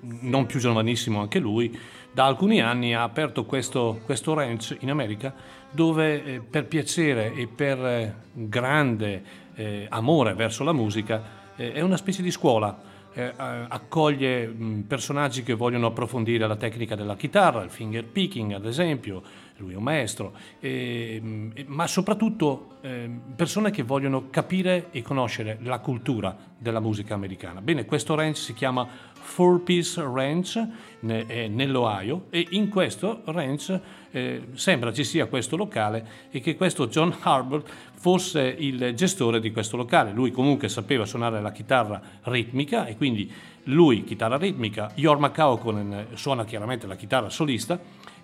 non 0.00 0.46
più 0.46 0.58
giovanissimo 0.58 1.20
anche 1.20 1.38
lui, 1.38 1.78
da 2.12 2.26
alcuni 2.26 2.60
anni 2.60 2.92
ha 2.92 3.04
aperto 3.04 3.44
questo, 3.44 4.00
questo 4.04 4.34
ranch 4.34 4.78
in 4.80 4.90
America 4.90 5.32
dove 5.70 6.24
eh, 6.24 6.40
per 6.40 6.66
piacere 6.66 7.32
e 7.34 7.46
per 7.46 7.78
eh, 7.78 8.14
grande 8.32 9.46
eh, 9.58 9.86
amore 9.90 10.34
verso 10.34 10.62
la 10.62 10.72
musica 10.72 11.52
eh, 11.56 11.72
è 11.72 11.80
una 11.80 11.96
specie 11.96 12.22
di 12.22 12.30
scuola. 12.30 12.96
Eh, 13.12 13.32
accoglie 13.36 14.46
mh, 14.46 14.84
personaggi 14.86 15.42
che 15.42 15.54
vogliono 15.54 15.88
approfondire 15.88 16.46
la 16.46 16.54
tecnica 16.54 16.94
della 16.94 17.16
chitarra, 17.16 17.64
il 17.64 17.70
finger 17.70 18.04
picking 18.04 18.52
ad 18.52 18.64
esempio, 18.64 19.22
lui 19.58 19.72
è 19.72 19.76
un 19.76 19.82
maestro, 19.82 20.32
e, 20.60 21.20
mh, 21.22 21.64
ma 21.66 21.86
soprattutto 21.86 22.76
eh, 22.80 23.10
persone 23.34 23.70
che 23.70 23.82
vogliono 23.82 24.28
capire 24.30 24.88
e 24.90 25.02
conoscere 25.02 25.58
la 25.62 25.78
cultura 25.80 26.36
della 26.56 26.80
musica 26.80 27.14
americana. 27.14 27.60
Bene, 27.60 27.84
questo 27.84 28.14
ranch 28.14 28.36
si 28.36 28.54
chiama 28.54 28.86
Four 29.12 29.62
Piece 29.62 30.00
Ranch 30.02 30.66
è 31.06 31.48
nell'Ohio 31.48 32.26
e 32.30 32.46
in 32.50 32.68
questo 32.68 33.22
ranch 33.26 33.78
eh, 34.10 34.48
sembra 34.54 34.92
ci 34.92 35.04
sia 35.04 35.26
questo 35.26 35.56
locale 35.56 36.06
e 36.30 36.40
che 36.40 36.56
questo 36.56 36.88
John 36.88 37.14
Harbert 37.20 37.68
fosse 37.94 38.42
il 38.42 38.94
gestore 38.94 39.38
di 39.40 39.52
questo 39.52 39.76
locale. 39.76 40.12
Lui 40.12 40.30
comunque 40.30 40.68
sapeva 40.68 41.04
suonare 41.04 41.40
la 41.40 41.52
chitarra 41.52 42.00
ritmica 42.22 42.86
e 42.86 42.96
quindi 42.96 43.30
lui 43.64 44.04
chitarra 44.04 44.38
ritmica, 44.38 44.90
Jorma 44.94 45.30
Kaukonen 45.30 46.08
suona 46.14 46.44
chiaramente 46.44 46.86
la 46.86 46.96
chitarra 46.96 47.28
solista, 47.28 47.78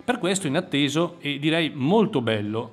Per 0.05 0.19
questo 0.19 0.45
inatteso 0.45 1.15
e 1.19 1.39
direi 1.39 1.71
molto 1.73 2.21
bello, 2.21 2.71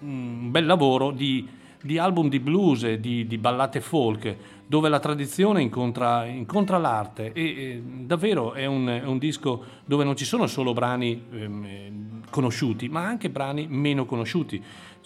un 0.00 0.50
bel 0.50 0.66
lavoro 0.66 1.12
di, 1.12 1.48
di 1.80 1.96
album 1.96 2.28
di 2.28 2.40
blues 2.40 2.92
di, 2.96 3.26
di, 3.26 3.38
ballate 3.38 3.80
folk, 3.80 4.36
dove 4.66 4.90
la 4.90 5.00
tradizione 5.00 5.62
incontra, 5.62 6.26
incontra 6.26 6.76
l'arte 6.76 7.32
e, 7.32 7.42
e, 7.42 7.82
davvero 7.82 8.52
è 8.52 8.66
un, 8.66 8.86
è 8.86 9.06
un, 9.06 9.16
disco 9.16 9.64
dove 9.86 10.04
non 10.04 10.14
ci 10.14 10.26
sono 10.26 10.46
solo 10.46 10.74
brani 10.74 11.24
ehm, 11.32 12.24
conosciuti, 12.28 12.90
ma 12.90 13.02
anche 13.02 13.30
brani 13.30 13.66
meno 13.66 14.04
conosciuti. 14.04 14.62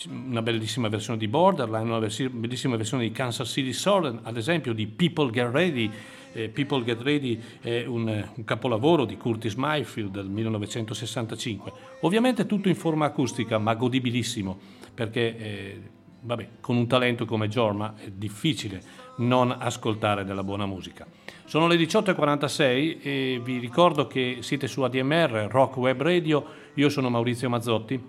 Una 0.09 0.43
bellissima 0.43 0.89
versione 0.89 1.17
di 1.17 1.29
Borderline, 1.29 1.85
una 1.85 2.01
bellissima 2.01 2.75
versione 2.75 3.05
di 3.05 3.13
Kansas 3.13 3.49
City 3.49 3.73
Soul, 3.73 4.19
ad 4.21 4.37
esempio 4.37 4.73
di 4.73 4.89
People 4.89 5.31
Get 5.31 5.53
Ready 5.53 5.91
eh, 6.33 6.49
People 6.49 6.83
Get 6.85 7.01
Ready 7.01 7.41
è 7.61 7.85
un, 7.85 8.07
un, 8.35 8.45
capolavoro 8.45 9.05
di 9.05 9.17
Curtis 9.17 9.55
Mayfield 9.55 10.11
del 10.11 10.29
1965. 10.29 11.73
Ovviamente 12.01 12.47
tutto 12.47 12.69
in 12.69 12.75
forma 12.75 13.07
acustica, 13.07 13.59
ma 13.59 13.75
godibilissimo, 13.75 14.59
perché 14.95 15.37
eh, 15.37 15.81
vabbè, 16.21 16.49
con 16.61 16.77
un 16.77 16.87
talento 16.87 17.25
come 17.25 17.49
Jorma 17.49 17.95
è 17.97 18.11
difficile 18.11 18.83
non 19.17 19.55
ascoltare 19.57 20.25
della 20.25 20.43
buona 20.43 20.67
musica. 20.67 21.07
Sono 21.45 21.67
le 21.67 21.77
18.46 21.77 22.99
e 23.03 23.41
vi 23.43 23.59
ricordo 23.59 24.07
che 24.07 24.39
siete 24.41 24.67
su 24.67 24.83
ADMR, 24.83 25.49
Rock 25.51 25.77
Web 25.77 26.01
Radio, 26.01 26.45
io 26.75 26.89
sono 26.89 27.11
Maurizio 27.11 27.51
Mazzotti 27.51 28.01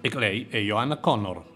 e 0.00 0.10
lei 0.12 0.46
è 0.50 0.58
Johanna 0.58 0.96
Connor. 0.96 1.52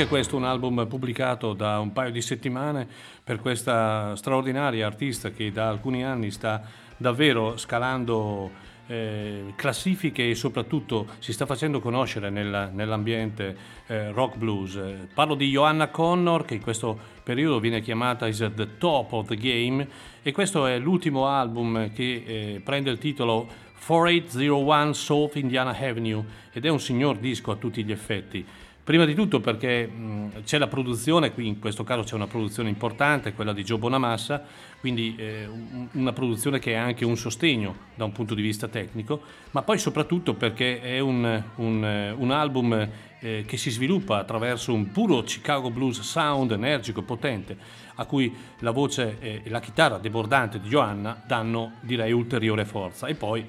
Anche 0.00 0.14
questo 0.14 0.36
un 0.36 0.44
album 0.44 0.86
pubblicato 0.86 1.52
da 1.52 1.78
un 1.78 1.92
paio 1.92 2.10
di 2.10 2.22
settimane 2.22 2.88
per 3.22 3.38
questa 3.38 4.16
straordinaria 4.16 4.86
artista 4.86 5.30
che 5.30 5.52
da 5.52 5.68
alcuni 5.68 6.02
anni 6.02 6.30
sta 6.30 6.62
davvero 6.96 7.58
scalando 7.58 8.50
eh, 8.86 9.52
classifiche 9.56 10.30
e 10.30 10.34
soprattutto 10.34 11.06
si 11.18 11.34
sta 11.34 11.44
facendo 11.44 11.80
conoscere 11.80 12.30
nella, 12.30 12.70
nell'ambiente 12.70 13.54
eh, 13.88 14.10
rock 14.12 14.38
blues. 14.38 14.80
Parlo 15.12 15.34
di 15.34 15.50
Johanna 15.50 15.88
Connor 15.88 16.46
che 16.46 16.54
in 16.54 16.62
questo 16.62 16.98
periodo 17.22 17.60
viene 17.60 17.82
chiamata 17.82 18.26
is 18.26 18.40
at 18.40 18.54
the 18.54 18.78
top 18.78 19.12
of 19.12 19.28
the 19.28 19.36
game 19.36 19.86
e 20.22 20.32
questo 20.32 20.64
è 20.64 20.78
l'ultimo 20.78 21.26
album 21.26 21.92
che 21.92 22.22
eh, 22.24 22.60
prende 22.64 22.88
il 22.88 22.96
titolo 22.96 23.46
4801 23.84 24.94
South 24.94 25.36
Indiana 25.36 25.76
Avenue 25.76 26.24
ed 26.52 26.64
è 26.64 26.70
un 26.70 26.80
signor 26.80 27.18
disco 27.18 27.50
a 27.50 27.56
tutti 27.56 27.84
gli 27.84 27.92
effetti. 27.92 28.46
Prima 28.90 29.04
di 29.04 29.14
tutto 29.14 29.38
perché 29.38 29.86
mh, 29.86 30.42
c'è 30.42 30.58
la 30.58 30.66
produzione, 30.66 31.32
qui 31.32 31.46
in 31.46 31.60
questo 31.60 31.84
caso 31.84 32.02
c'è 32.02 32.16
una 32.16 32.26
produzione 32.26 32.68
importante, 32.68 33.34
quella 33.34 33.52
di 33.52 33.62
Joe 33.62 33.78
Bonamassa, 33.78 34.42
quindi 34.80 35.14
eh, 35.16 35.48
una 35.92 36.12
produzione 36.12 36.58
che 36.58 36.72
è 36.72 36.74
anche 36.74 37.04
un 37.04 37.16
sostegno 37.16 37.76
da 37.94 38.02
un 38.02 38.10
punto 38.10 38.34
di 38.34 38.42
vista 38.42 38.66
tecnico, 38.66 39.20
ma 39.52 39.62
poi 39.62 39.78
soprattutto 39.78 40.34
perché 40.34 40.80
è 40.80 40.98
un, 40.98 41.40
un, 41.54 42.14
un 42.18 42.30
album 42.32 42.88
eh, 43.20 43.44
che 43.46 43.56
si 43.56 43.70
sviluppa 43.70 44.18
attraverso 44.18 44.72
un 44.72 44.90
puro 44.90 45.22
Chicago 45.22 45.70
blues 45.70 46.00
sound 46.00 46.50
energico, 46.50 47.02
potente, 47.02 47.56
a 47.94 48.04
cui 48.06 48.34
la 48.58 48.72
voce 48.72 49.18
e 49.20 49.42
la 49.50 49.60
chitarra 49.60 49.98
debordante 49.98 50.58
di 50.58 50.68
Joanna 50.68 51.22
danno 51.24 51.74
direi 51.82 52.10
ulteriore 52.10 52.64
forza. 52.64 53.06
E 53.06 53.14
poi 53.14 53.46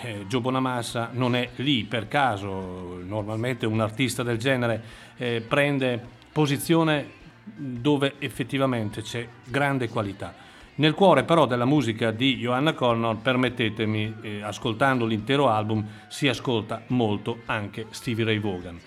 eh, 0.00 0.24
Joe 0.26 0.40
Bonamassa 0.40 1.10
non 1.12 1.34
è 1.34 1.50
lì 1.56 1.84
per 1.84 2.08
caso, 2.08 3.00
normalmente 3.04 3.66
un 3.66 3.80
artista 3.80 4.22
del 4.22 4.38
genere 4.38 4.82
eh, 5.16 5.44
prende 5.46 6.00
posizione 6.32 7.20
dove 7.44 8.14
effettivamente 8.18 9.02
c'è 9.02 9.26
grande 9.44 9.88
qualità. 9.88 10.34
Nel 10.74 10.94
cuore 10.94 11.24
però 11.24 11.46
della 11.46 11.66
musica 11.66 12.10
di 12.10 12.36
Johanna 12.36 12.72
Connor, 12.72 13.18
permettetemi, 13.18 14.14
eh, 14.22 14.42
ascoltando 14.42 15.04
l'intero 15.04 15.50
album, 15.50 15.86
si 16.08 16.28
ascolta 16.28 16.82
molto 16.88 17.40
anche 17.44 17.86
Stevie 17.90 18.24
Ray 18.24 18.38
Vaughan. 18.38 18.80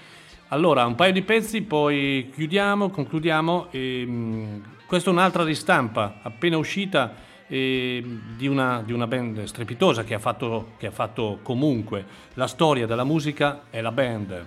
Allora, 0.50 0.86
un 0.86 0.96
paio 0.96 1.12
di 1.12 1.22
pezzi, 1.22 1.62
poi 1.62 2.32
chiudiamo, 2.34 2.90
concludiamo. 2.90 3.68
E, 3.70 4.02
ehm, 4.02 4.10
mh, 4.10 4.64
questa 4.88 5.10
è 5.10 5.14
un'altra 5.14 5.44
ristampa 5.44 6.20
appena 6.22 6.58
uscita 6.58 7.14
di, 7.48 8.48
una, 8.48 8.82
di, 8.84 8.92
una, 8.92 9.08
band 9.08 9.44
strepitosa 9.44 10.04
che 10.04 10.14
ha, 10.14 10.20
fatto, 10.20 10.72
che 10.78 10.88
ha 10.88 10.92
fatto 10.92 11.40
comunque 11.44 12.06
la 12.34 12.48
storia 12.48 12.88
della 12.88 13.04
musica, 13.04 13.64
è 13.70 13.82
la 13.82 13.92
band 13.92 14.46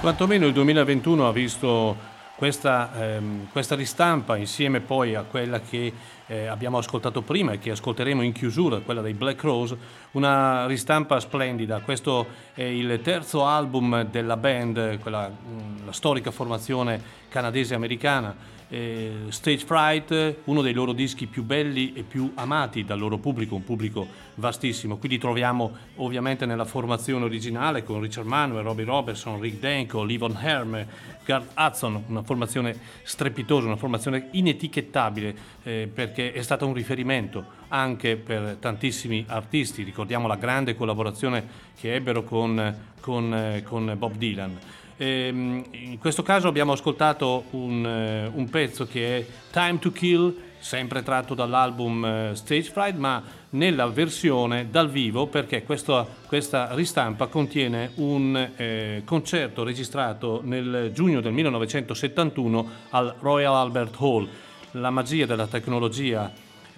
quantomeno 0.00 0.46
il 0.46 0.52
2021 0.52 1.28
ha 1.28 1.32
visto 1.32 1.96
questa, 2.34 2.90
ehm, 2.98 3.48
questa, 3.52 3.74
ristampa 3.74 4.36
insieme 4.36 4.80
poi 4.80 5.14
a 5.14 5.22
quella 5.22 5.60
che 5.60 5.92
eh, 6.26 6.46
abbiamo 6.46 6.78
ascoltato 6.78 7.22
prima 7.22 7.52
e 7.52 7.58
che 7.58 7.70
ascolteremo 7.70 8.22
in 8.22 8.32
chiusura, 8.32 8.78
quella 8.78 9.00
dei 9.00 9.12
Black 9.12 9.42
Rose, 9.42 9.76
una 10.12 10.66
ristampa 10.66 11.20
splendida. 11.20 11.80
Questo 11.80 12.26
è 12.54 12.62
il 12.62 13.00
terzo 13.02 13.44
album 13.44 14.04
della 14.10 14.36
band, 14.36 14.98
quella, 14.98 15.28
mm, 15.28 15.86
la 15.86 15.92
storica 15.92 16.30
formazione 16.30 17.00
canadese-americana 17.28 18.34
eh, 18.72 19.26
Stage 19.28 19.66
Fright, 19.66 20.36
uno 20.44 20.62
dei 20.62 20.72
loro 20.72 20.94
dischi 20.94 21.26
più 21.26 21.42
belli 21.42 21.92
e 21.92 22.04
più 22.04 22.32
amati 22.36 22.84
dal 22.84 22.98
loro 22.98 23.18
pubblico, 23.18 23.54
un 23.54 23.64
pubblico 23.64 24.06
vastissimo. 24.36 24.96
Qui 24.96 25.10
li 25.10 25.18
troviamo 25.18 25.76
ovviamente 25.96 26.46
nella 26.46 26.64
formazione 26.64 27.26
originale 27.26 27.84
con 27.84 28.00
Richard 28.00 28.26
Manuel, 28.26 28.64
Robbie 28.64 28.86
Robertson, 28.86 29.38
Rick 29.38 29.58
Denko, 29.58 30.02
Livon 30.04 30.38
Herm, 30.40 30.86
Garth 31.22 31.52
Hudson, 31.54 32.02
una 32.06 32.22
formazione 32.22 32.74
strepitosa, 33.02 33.66
una 33.66 33.76
formazione 33.76 34.28
inetichettabile 34.30 35.36
eh, 35.64 35.90
perché 35.92 36.32
è 36.32 36.40
stata 36.40 36.64
un 36.64 36.72
riferimento 36.72 37.44
anche 37.68 38.16
per 38.16 38.56
tantissimi 38.58 39.22
artisti. 39.28 39.82
Ricordiamo 39.82 40.26
la 40.26 40.36
grande 40.36 40.74
collaborazione 40.74 41.46
che 41.78 41.94
ebbero 41.94 42.24
con, 42.24 42.74
con, 43.00 43.34
eh, 43.34 43.62
con 43.64 43.94
Bob 43.98 44.14
Dylan. 44.14 44.58
Ehm, 44.96 45.64
in 45.70 45.98
questo 45.98 46.22
caso 46.22 46.48
abbiamo 46.48 46.72
ascoltato 46.72 47.44
un, 47.50 47.84
eh, 47.86 48.30
un, 48.32 48.48
pezzo 48.48 48.86
che 48.86 49.18
è 49.18 49.26
Time 49.50 49.78
to 49.78 49.90
Kill, 49.90 50.34
sempre 50.58 51.02
tratto 51.02 51.34
dall'album 51.34 52.04
eh, 52.04 52.30
Stage 52.34 52.70
Fright, 52.70 52.96
ma 52.96 53.22
nella 53.50 53.86
versione 53.86 54.68
dal 54.70 54.90
vivo 54.90 55.26
perché 55.26 55.62
questo, 55.64 56.06
questa 56.26 56.74
ristampa 56.74 57.26
contiene 57.26 57.90
un 57.96 58.50
eh, 58.56 59.02
concerto 59.04 59.64
registrato 59.64 60.40
nel 60.44 60.90
giugno 60.94 61.20
del 61.20 61.32
1971 61.32 62.70
al 62.90 63.14
Royal 63.18 63.54
Albert 63.54 63.96
Hall. 63.98 64.28
La 64.72 64.90
magia 64.90 65.26
della 65.26 65.46
tecnologia 65.46 66.32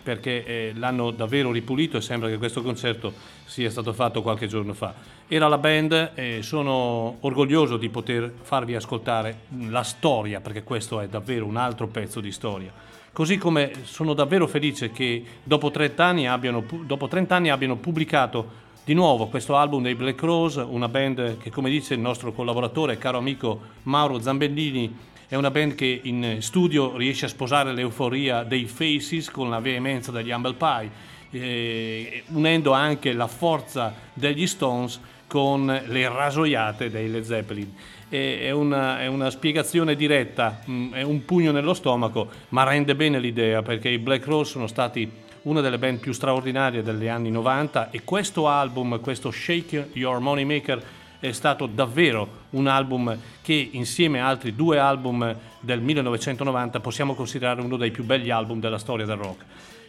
perché 0.04 0.44
eh, 0.44 0.72
l'hanno 0.76 1.10
davvero 1.10 1.50
ripulito 1.50 1.96
e 1.96 2.02
sembra 2.02 2.28
che 2.28 2.36
questo 2.36 2.62
concerto 2.62 3.12
sia 3.46 3.70
stato 3.70 3.92
fatto 3.94 4.20
qualche 4.20 4.46
giorno 4.46 4.74
fa. 4.74 4.94
Era 5.26 5.48
la 5.48 5.56
band 5.56 6.12
e 6.14 6.40
sono 6.42 7.16
orgoglioso 7.20 7.78
di 7.78 7.88
poter 7.88 8.30
farvi 8.42 8.74
ascoltare 8.74 9.44
la 9.68 9.82
storia, 9.82 10.40
perché 10.40 10.62
questo 10.62 11.00
è 11.00 11.08
davvero 11.08 11.46
un 11.46 11.56
altro 11.56 11.88
pezzo 11.88 12.20
di 12.20 12.30
storia. 12.30 12.70
Così 13.12 13.38
come 13.38 13.72
sono 13.84 14.12
davvero 14.12 14.46
felice 14.46 14.90
che 14.90 15.24
dopo 15.42 15.70
30 15.70 16.04
anni 16.04 16.28
abbiano, 16.28 16.62
dopo 16.82 17.08
30 17.08 17.34
anni 17.34 17.48
abbiano 17.48 17.76
pubblicato 17.76 18.62
di 18.84 18.92
nuovo 18.92 19.28
questo 19.28 19.56
album 19.56 19.84
dei 19.84 19.94
Black 19.94 20.20
Rose, 20.20 20.60
una 20.60 20.88
band 20.88 21.38
che 21.38 21.50
come 21.50 21.70
dice 21.70 21.94
il 21.94 22.00
nostro 22.00 22.32
collaboratore, 22.32 22.98
caro 22.98 23.16
amico 23.16 23.60
Mauro 23.84 24.20
Zambellini, 24.20 24.94
è 25.28 25.34
una 25.36 25.50
band 25.50 25.74
che 25.74 26.00
in 26.02 26.36
studio 26.40 26.96
riesce 26.96 27.24
a 27.24 27.28
sposare 27.28 27.72
l'euforia 27.72 28.42
dei 28.42 28.66
Faces 28.66 29.30
con 29.30 29.50
la 29.50 29.60
veemenza 29.60 30.10
degli 30.10 30.30
Humble 30.30 30.54
Pie, 30.54 30.90
eh, 31.30 32.22
unendo 32.28 32.72
anche 32.72 33.12
la 33.12 33.26
forza 33.26 33.94
degli 34.12 34.46
Stones 34.46 35.00
con 35.26 35.66
le 35.66 36.08
rasoiate 36.08 36.90
dei 36.90 37.10
Led 37.10 37.24
Zeppelin. 37.24 37.74
È 38.08 38.50
una, 38.52 39.00
è 39.00 39.06
una, 39.08 39.30
spiegazione 39.30 39.96
diretta, 39.96 40.60
mm, 40.68 40.92
è 40.92 41.02
un 41.02 41.24
pugno 41.24 41.50
nello 41.50 41.74
stomaco, 41.74 42.28
ma 42.50 42.62
rende 42.62 42.94
bene 42.94 43.18
l'idea 43.18 43.62
perché 43.62 43.88
i 43.88 43.98
Black 43.98 44.26
Rose 44.26 44.52
sono 44.52 44.68
stati 44.68 45.10
una 45.42 45.60
delle 45.60 45.78
band 45.78 45.98
più 45.98 46.12
straordinarie 46.12 46.82
degli 46.82 47.08
anni 47.08 47.30
90 47.30 47.90
e 47.90 48.02
questo 48.04 48.46
album, 48.46 49.00
questo 49.00 49.30
Shake 49.30 49.88
Your 49.94 50.20
Moneymaker, 50.20 50.82
è 51.28 51.32
stato 51.32 51.64
davvero 51.64 52.42
un 52.50 52.66
album 52.66 53.16
che 53.40 53.70
insieme 53.72 54.20
a 54.20 54.28
altri 54.28 54.54
due 54.54 54.78
album 54.78 55.34
del 55.58 55.80
1990 55.80 56.80
possiamo 56.80 57.14
considerare 57.14 57.62
uno 57.62 57.78
dei 57.78 57.90
più 57.90 58.04
belli 58.04 58.28
album 58.28 58.60
della 58.60 58.76
storia 58.76 59.06
del 59.06 59.16
rock. 59.16 59.44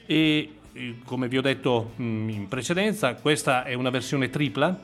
E 0.06 0.54
come 1.04 1.28
vi 1.28 1.38
ho 1.38 1.42
detto 1.42 1.92
mm, 2.00 2.30
in 2.30 2.48
precedenza, 2.48 3.16
questa 3.16 3.66
è 3.66 3.74
una 3.74 3.90
versione 3.90 4.30
tripla 4.30 4.80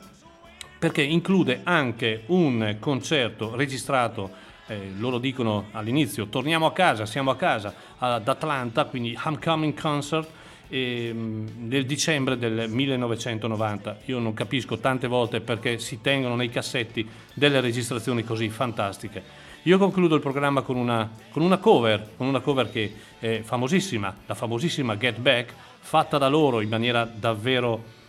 perché 0.78 1.02
include 1.02 1.60
anche 1.64 2.24
un 2.26 2.76
concerto 2.78 3.56
registrato, 3.56 4.30
eh, 4.66 4.90
loro 4.98 5.16
dicono 5.16 5.68
all'inizio, 5.72 6.26
torniamo 6.26 6.66
a 6.66 6.72
casa, 6.72 7.06
siamo 7.06 7.30
a 7.30 7.36
casa, 7.36 7.74
ad 7.96 8.28
Atlanta, 8.28 8.84
quindi 8.84 9.18
Homecoming 9.22 9.80
Concert, 9.80 10.28
eh, 10.72 11.12
nel 11.12 11.84
dicembre 11.84 12.38
del 12.38 12.66
1990. 12.66 13.98
Io 14.06 14.18
non 14.18 14.32
capisco 14.32 14.78
tante 14.78 15.06
volte 15.06 15.42
perché 15.42 15.78
si 15.78 16.00
tengono 16.00 16.34
nei 16.34 16.48
cassetti 16.48 17.06
delle 17.34 17.60
registrazioni 17.60 18.24
così 18.24 18.48
fantastiche. 18.48 19.22
Io 19.64 19.76
concludo 19.76 20.14
il 20.14 20.22
programma 20.22 20.62
con 20.62 20.76
una, 20.76 21.10
con 21.30 21.42
una 21.42 21.58
cover, 21.58 22.12
con 22.16 22.26
una 22.26 22.40
cover 22.40 22.70
che 22.70 22.90
è 23.18 23.42
famosissima, 23.42 24.16
la 24.24 24.34
famosissima 24.34 24.96
Get 24.96 25.18
Back, 25.18 25.52
fatta 25.78 26.16
da 26.16 26.28
loro 26.28 26.62
in 26.62 26.70
maniera 26.70 27.04
davvero 27.04 28.00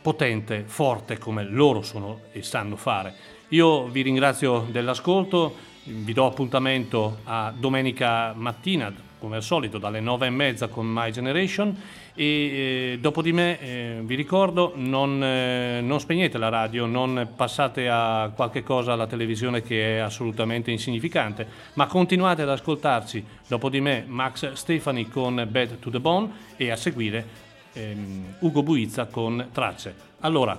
potente, 0.00 0.64
forte 0.66 1.18
come 1.18 1.44
loro 1.44 1.82
sono 1.82 2.22
e 2.32 2.42
sanno 2.42 2.76
fare. 2.76 3.14
Io 3.48 3.88
vi 3.88 4.00
ringrazio 4.00 4.66
dell'ascolto, 4.70 5.54
vi 5.84 6.14
do 6.14 6.26
appuntamento 6.26 7.18
a 7.24 7.52
domenica 7.54 8.32
mattina, 8.34 8.92
come 9.18 9.36
al 9.36 9.42
solito, 9.42 9.78
dalle 9.78 10.00
nove 10.00 10.26
e 10.26 10.30
mezza 10.30 10.68
con 10.68 10.86
My 10.86 11.10
Generation 11.10 11.76
e 12.16 12.24
eh, 12.24 12.98
dopo 12.98 13.20
di 13.20 13.30
me 13.30 13.60
eh, 13.60 14.00
vi 14.02 14.14
ricordo 14.14 14.72
non, 14.74 15.22
eh, 15.22 15.80
non, 15.82 16.00
spegnete 16.00 16.38
la 16.38 16.48
radio, 16.48 16.86
non 16.86 17.28
passate 17.36 17.88
a 17.88 18.32
qualche 18.34 18.62
cosa 18.62 18.94
alla 18.94 19.06
televisione 19.06 19.62
che 19.62 19.96
è 19.96 19.98
assolutamente 19.98 20.70
insignificante, 20.70 21.46
ma 21.74 21.86
continuate 21.86 22.42
ad 22.42 22.48
ascoltarci 22.48 23.24
dopo 23.46 23.68
di 23.68 23.80
me 23.80 24.04
Max 24.06 24.52
Stefani 24.52 25.08
con 25.08 25.46
Bad 25.48 25.78
to 25.78 25.90
the 25.90 26.00
Bone 26.00 26.30
e 26.56 26.70
a 26.70 26.76
seguire 26.76 27.26
ehm, 27.74 28.36
Ugo 28.40 28.62
Buizza 28.62 29.04
con 29.06 29.50
Tracce. 29.52 29.94
Allora, 30.20 30.58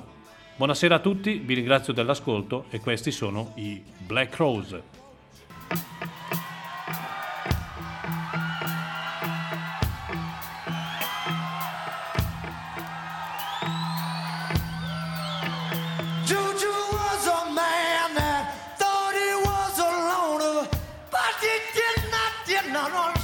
buonasera 0.55 0.95
a 0.95 0.99
tutti, 0.99 1.41
vi 1.43 1.55
ringrazio 1.55 1.91
dell'ascolto 1.91 2.65
e 2.69 2.79
questi 2.79 3.09
sono 3.09 3.53
i 3.55 3.81
Black 4.05 4.35
Rose. 4.35 6.16
no, 22.77 22.87
no. 22.89 23.16